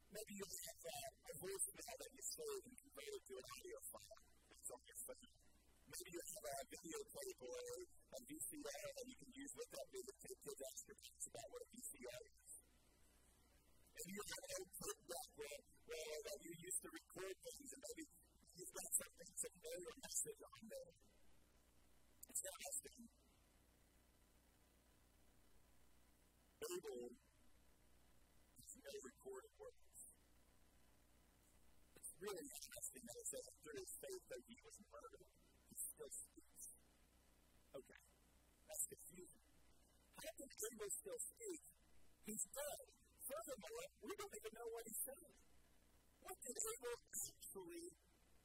[0.09, 3.79] Maybe you have uh, a voicemail that you save and convert it to an audio
[3.93, 5.48] file that's on your phone.
[5.89, 7.61] Maybe you have a video tape or
[8.13, 11.47] a VCR that you can use with that video tape to ask your kids about
[11.49, 12.49] what a VCR is
[13.99, 15.61] and you have an old tape where,
[15.91, 18.05] where uh, you used to record things, and maybe
[18.55, 20.95] you've got something, some note or message on there.
[22.31, 23.01] It's interesting.
[26.63, 27.05] Abel
[28.55, 29.99] has no recorded words.
[31.99, 35.38] It's really interesting that it says through his faith that he was murdered,
[35.99, 36.79] still speaks.
[37.75, 38.03] Okay,
[38.71, 39.43] that's confusing.
[40.15, 41.63] How can Abel still speak?
[42.23, 42.87] He's dead.
[43.27, 45.27] Furthermore, we don't even know what he said.
[46.23, 47.87] What did Abel actually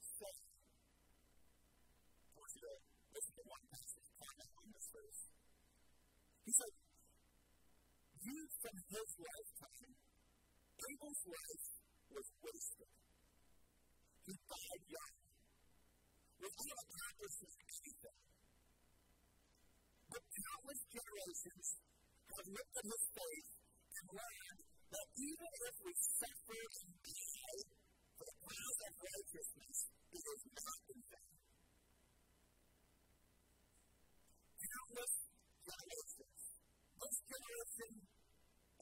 [0.02, 0.34] say?
[2.26, 2.74] I want you to
[3.14, 5.22] listen to one passage, on this verse.
[6.50, 6.74] He said,
[8.18, 9.94] Viewed from his lifetime,
[10.74, 11.66] Abel's life
[12.18, 12.92] was wasted.
[14.26, 15.23] He died young,
[16.44, 18.20] without accomplishing anything.
[20.12, 21.68] But countless generations
[22.36, 23.52] have looked at his face
[23.94, 24.60] and learned
[24.92, 27.62] that even if we suffer and die
[28.20, 29.78] for the cause of righteousness,
[30.12, 31.40] it is not in vain.
[34.64, 35.14] Countless
[35.64, 36.40] generations.
[36.94, 37.92] This generation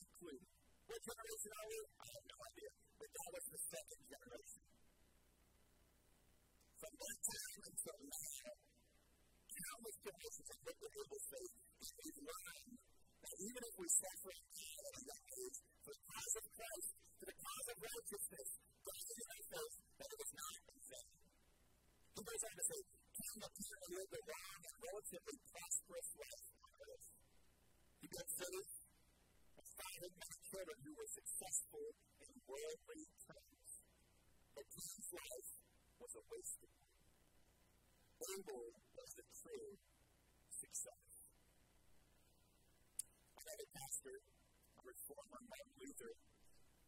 [0.01, 0.49] included.
[0.89, 1.79] What generation are we?
[2.01, 2.71] I have no idea.
[2.97, 4.61] But that was the second generation.
[6.81, 8.41] From that time until now,
[9.53, 12.73] countless generations have looked at Abel's faith and we've learned
[13.21, 16.89] that even if we suffer and die at a age, for the cause of Christ,
[17.21, 18.49] for the cause of righteousness,
[18.81, 21.11] God is in faith that it is not in vain.
[22.17, 26.71] He goes on to say, Cain apparently lived a long and relatively prosperous life on
[26.81, 27.07] earth.
[28.01, 28.73] He built cities
[29.53, 31.85] and fathered many children who were successful
[32.25, 33.69] in worldly terms.
[34.57, 35.60] But Cain's life
[36.01, 36.97] was a wasted one.
[38.25, 39.69] Abel was the true
[40.49, 41.05] success.
[43.37, 44.17] Another pastor
[44.81, 46.13] reformer Martin Luther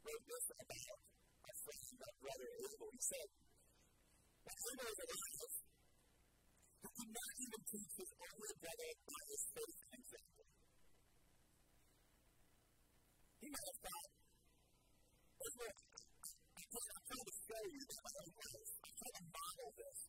[0.01, 0.97] wrote this about
[1.45, 2.89] our friend, our brother Abel.
[2.89, 3.29] He said,
[4.49, 5.53] When Abel was alive,
[6.81, 10.47] he could not even teach his older brother by his faith and example.
[13.45, 14.09] He might have thought,
[15.37, 15.69] Abel,
[16.73, 18.82] I'm trying to show you that my own life.
[18.93, 19.99] I'm to model this.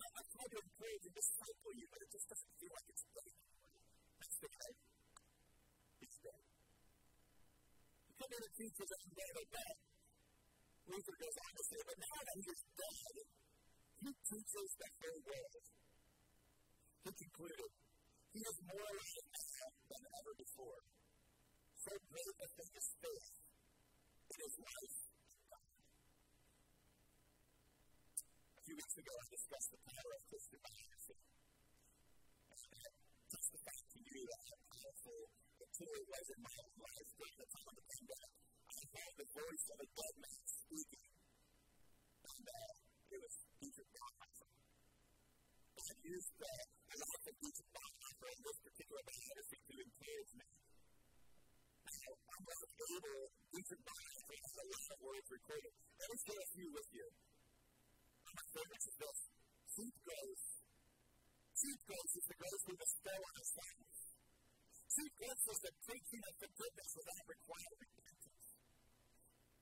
[0.00, 3.26] I'm trying to encourage and disciple you, but it just doesn't feel like it's for.
[4.20, 4.48] That's the.
[6.00, 6.44] It's dead
[8.20, 9.76] come in and teach us every day about that.
[10.92, 13.14] Luther goes on to say, but now that he is dead,
[14.04, 15.64] he teaches the whole world.
[17.00, 17.70] He concluded,
[18.36, 20.80] He is more alive now than ever before.
[21.80, 23.28] So great a thing is faith.
[24.30, 24.96] It is life
[28.59, 30.62] A few weeks ago, I discussed the power of Christian.
[33.34, 35.20] Just the fact to you that how powerful
[35.58, 38.30] the tool was in my own life during the time of the pandemic.
[38.70, 41.10] I heard the voice of a dead man speaking.
[42.30, 44.50] And uh, it was Dietrich Bonhoeffer.
[44.54, 46.54] God used the,
[46.94, 50.46] life of Dietrich Bonhoeffer in this particular biography to encourage me.
[51.90, 55.72] Now, I'm not able, Dietrich Bonhoeffer a lot of words recorded.
[55.74, 57.06] Let me share a few with you.
[58.50, 59.18] Is this.
[59.78, 60.46] Cheap grace.
[61.54, 63.94] Cheap grace is the growth we bestow on our sons.
[64.90, 68.46] Cheap grace is the preaching of forgiveness without requiring repentance.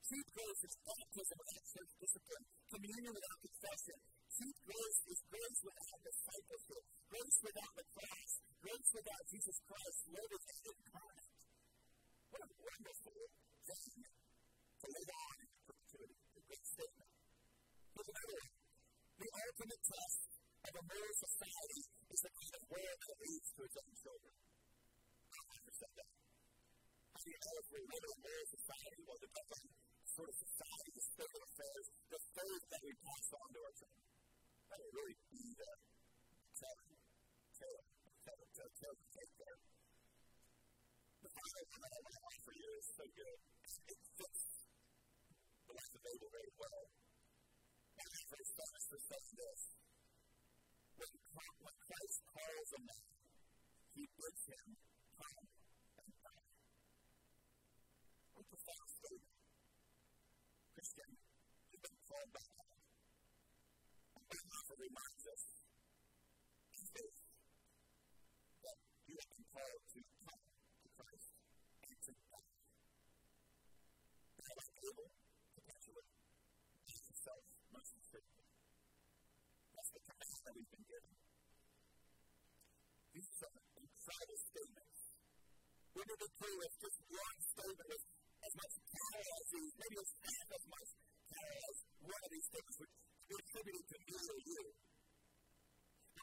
[0.09, 3.99] Cheap grace is baptism without church discipline, communion without confession.
[4.41, 6.83] Cheap grace is grace without discipleship,
[7.13, 8.31] grace without the cross,
[8.65, 11.37] grace without Jesus Christ living as incarnate.
[12.33, 13.21] What a wonderful
[13.69, 16.17] thing to live on in perpetuity.
[16.25, 17.13] A great statement.
[17.93, 18.58] Here's another one.
[19.19, 20.21] The ultimate test
[20.63, 21.83] of a moral society
[22.15, 24.35] is the kind of world that leads to its own children.
[24.39, 26.13] I don't understand that.
[27.19, 29.03] If we're in a moral society?
[29.09, 29.59] It depends
[30.15, 33.75] sort of society, the state of affairs, the faith that we pass on to our
[33.75, 34.07] children.
[34.71, 35.71] That would really be the
[39.39, 39.59] there.
[41.23, 43.39] The final one I want to offer you is so good.
[43.89, 44.43] It fits
[45.67, 47.08] the life of Abel very well
[48.29, 49.61] first verse to say this.
[51.01, 51.13] When,
[51.65, 53.09] when Christ calls a man,
[53.97, 54.69] he bids him
[55.17, 55.49] come
[56.05, 56.45] and come.
[58.37, 59.41] What a profound statement.
[60.77, 61.11] Christian,
[61.73, 62.79] you've been called by God.
[64.13, 65.43] And God also reminds us
[66.77, 67.21] in faith
[68.61, 69.88] that you have been called
[80.49, 81.13] that we've been given.
[83.13, 83.53] These are
[83.85, 85.01] incredible statements.
[85.93, 88.01] Wouldn't it be cool if just one statement
[88.49, 90.89] as much power as these, maybe it's half as much
[91.29, 92.93] power as one of these statements would
[93.29, 94.63] be attributed to me or you?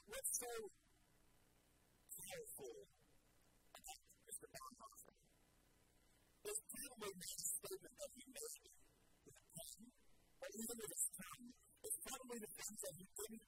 [0.06, 0.54] What's so
[2.18, 2.76] powerful
[3.78, 4.48] about Mr.
[4.50, 5.18] Bonhoeffer?
[6.46, 8.66] It's probably not a statement that he made
[9.22, 9.82] with a pen
[10.42, 11.48] or even with his tongue,
[11.86, 13.45] it's probably the things that he didn't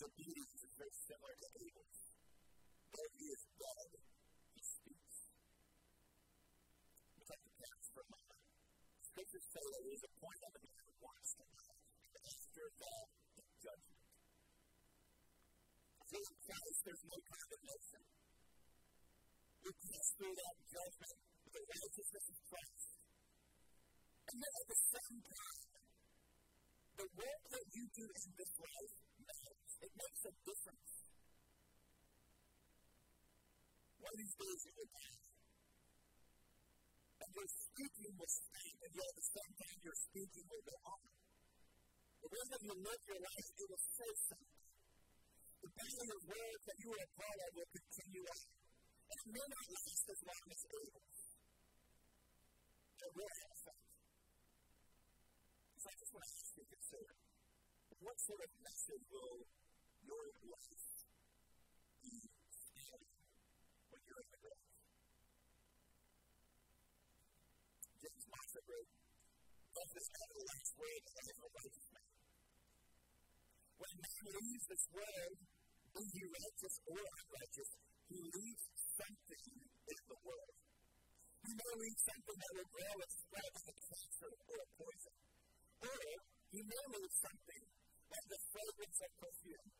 [0.00, 2.00] and his is very similar to Abel's.
[2.88, 3.90] Though he is dead,
[4.56, 5.16] he speaks.
[7.20, 8.40] We'd like to pass for a moment.
[9.04, 10.62] Scriptures say that there is a point of the
[11.04, 11.72] wants to know
[12.16, 13.08] after that
[13.60, 14.04] judgment.
[16.08, 18.02] See, in Christ, there's no condemnation.
[19.60, 22.88] You pass through that judgment with the righteousness of Christ.
[24.32, 25.60] And yet, at the same time,
[27.00, 29.09] the work that you do in this life.
[29.80, 30.92] It makes a difference.
[34.00, 35.20] One of these days you will die.
[37.20, 40.76] And your speaking will stand, and yet at the same time your speaking will go
[40.88, 41.04] on.
[42.20, 44.60] The that you live your life, it will say something.
[45.60, 48.44] The body of words that you are a part of will continue on.
[49.10, 51.20] And it may not last as long as Abel's.
[53.00, 53.88] It will have effect.
[55.80, 57.12] So I just want to ask you to consider
[58.00, 59.40] what sort of message will
[60.06, 60.80] your life
[62.00, 62.14] be
[62.50, 63.04] spreading
[63.90, 64.70] when you're in the grave?
[68.00, 68.90] James Marshall wrote,
[69.74, 72.10] But this last word of a righteous man.
[73.80, 75.36] When man leaves this world,
[75.90, 77.70] be he righteous or unrighteous,
[78.08, 78.64] he leaves
[79.00, 80.56] something in the world.
[81.40, 85.16] He may leave something that will grow and spread like cancer or poison.
[85.80, 86.02] Or
[86.52, 87.64] he may leave something
[88.10, 89.70] like the fragrance of perfume.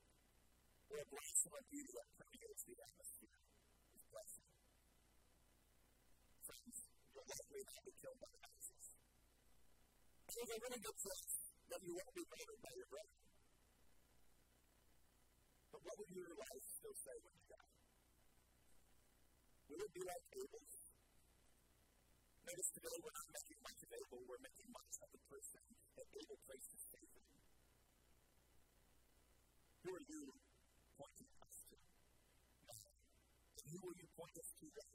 [0.91, 3.39] Or a of beauty that permeates the atmosphere
[3.95, 4.51] is blessing.
[6.43, 6.77] Friends,
[7.15, 8.87] you're likely not be killed by the.
[10.31, 11.35] So it's a really good place
[11.71, 13.19] that you won't be murdered by your brother.
[15.71, 17.75] But what will your life still say when you die?
[19.71, 20.75] Will it be like Abel's?
[22.51, 25.63] Notice today we're not making much of Abel, we're making much of the person
[25.95, 27.27] that Abel placed his faith in.
[29.87, 30.23] Who are you
[30.99, 31.77] pointing us to?
[33.59, 34.95] And who will you point us to then?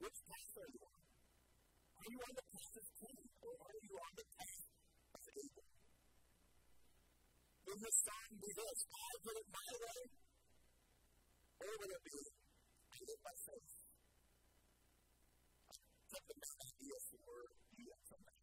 [0.00, 1.00] Which path are you on?
[2.00, 4.62] Are you on the path of Cain, or are you on the path
[5.18, 5.66] of Abel?
[7.66, 8.78] Will your sign be this?
[8.90, 10.00] I did it my way?
[11.60, 12.18] Or will it be,
[12.88, 13.74] I live by faith?
[16.10, 17.34] The main idea for
[17.76, 18.40] you that.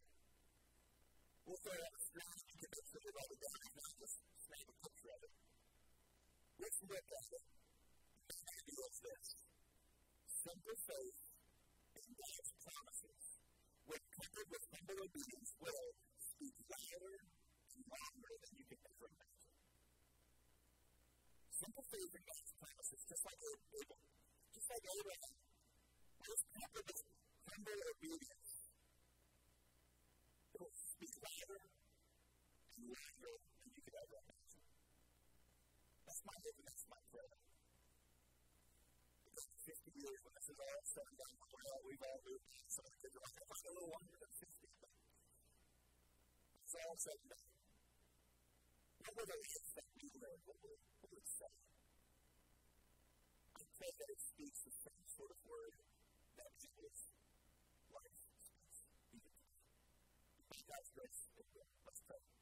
[1.48, 4.66] We'll throw out a strategy to make sure we write it down, not just snap
[4.68, 5.34] a picture of it.
[6.60, 7.67] Let's look at it.
[8.68, 9.32] Idea this
[10.44, 11.20] simple faith
[11.96, 13.24] in God's promises,
[13.88, 15.88] when coupled with humble obedience, will
[16.20, 19.56] speak louder and longer than you can ever imagine.
[21.48, 24.04] Simple faith in God's promises, just like Abraham,
[24.52, 25.36] just like Abraham,
[26.28, 27.08] was coupled with
[27.48, 28.52] humble obedience.
[30.52, 31.62] It will speak louder
[32.76, 34.60] and longer than you could ever imagine.
[36.04, 37.47] That's my hope and that's my prayer.
[39.98, 41.34] Because 50 years, when this is all said and done,
[41.82, 42.46] we've all moved.
[42.70, 43.90] Some of the kids are like, I'm a little
[44.22, 44.46] than 50,
[44.78, 44.94] but
[46.62, 47.50] it's all said and done.
[49.02, 51.50] What will the life that we live, what will, what it say?
[53.58, 55.74] I pray that it speaks the same sort of word
[56.38, 57.10] that Jesus
[57.90, 58.86] life speaks.
[60.70, 62.37] Let's pray.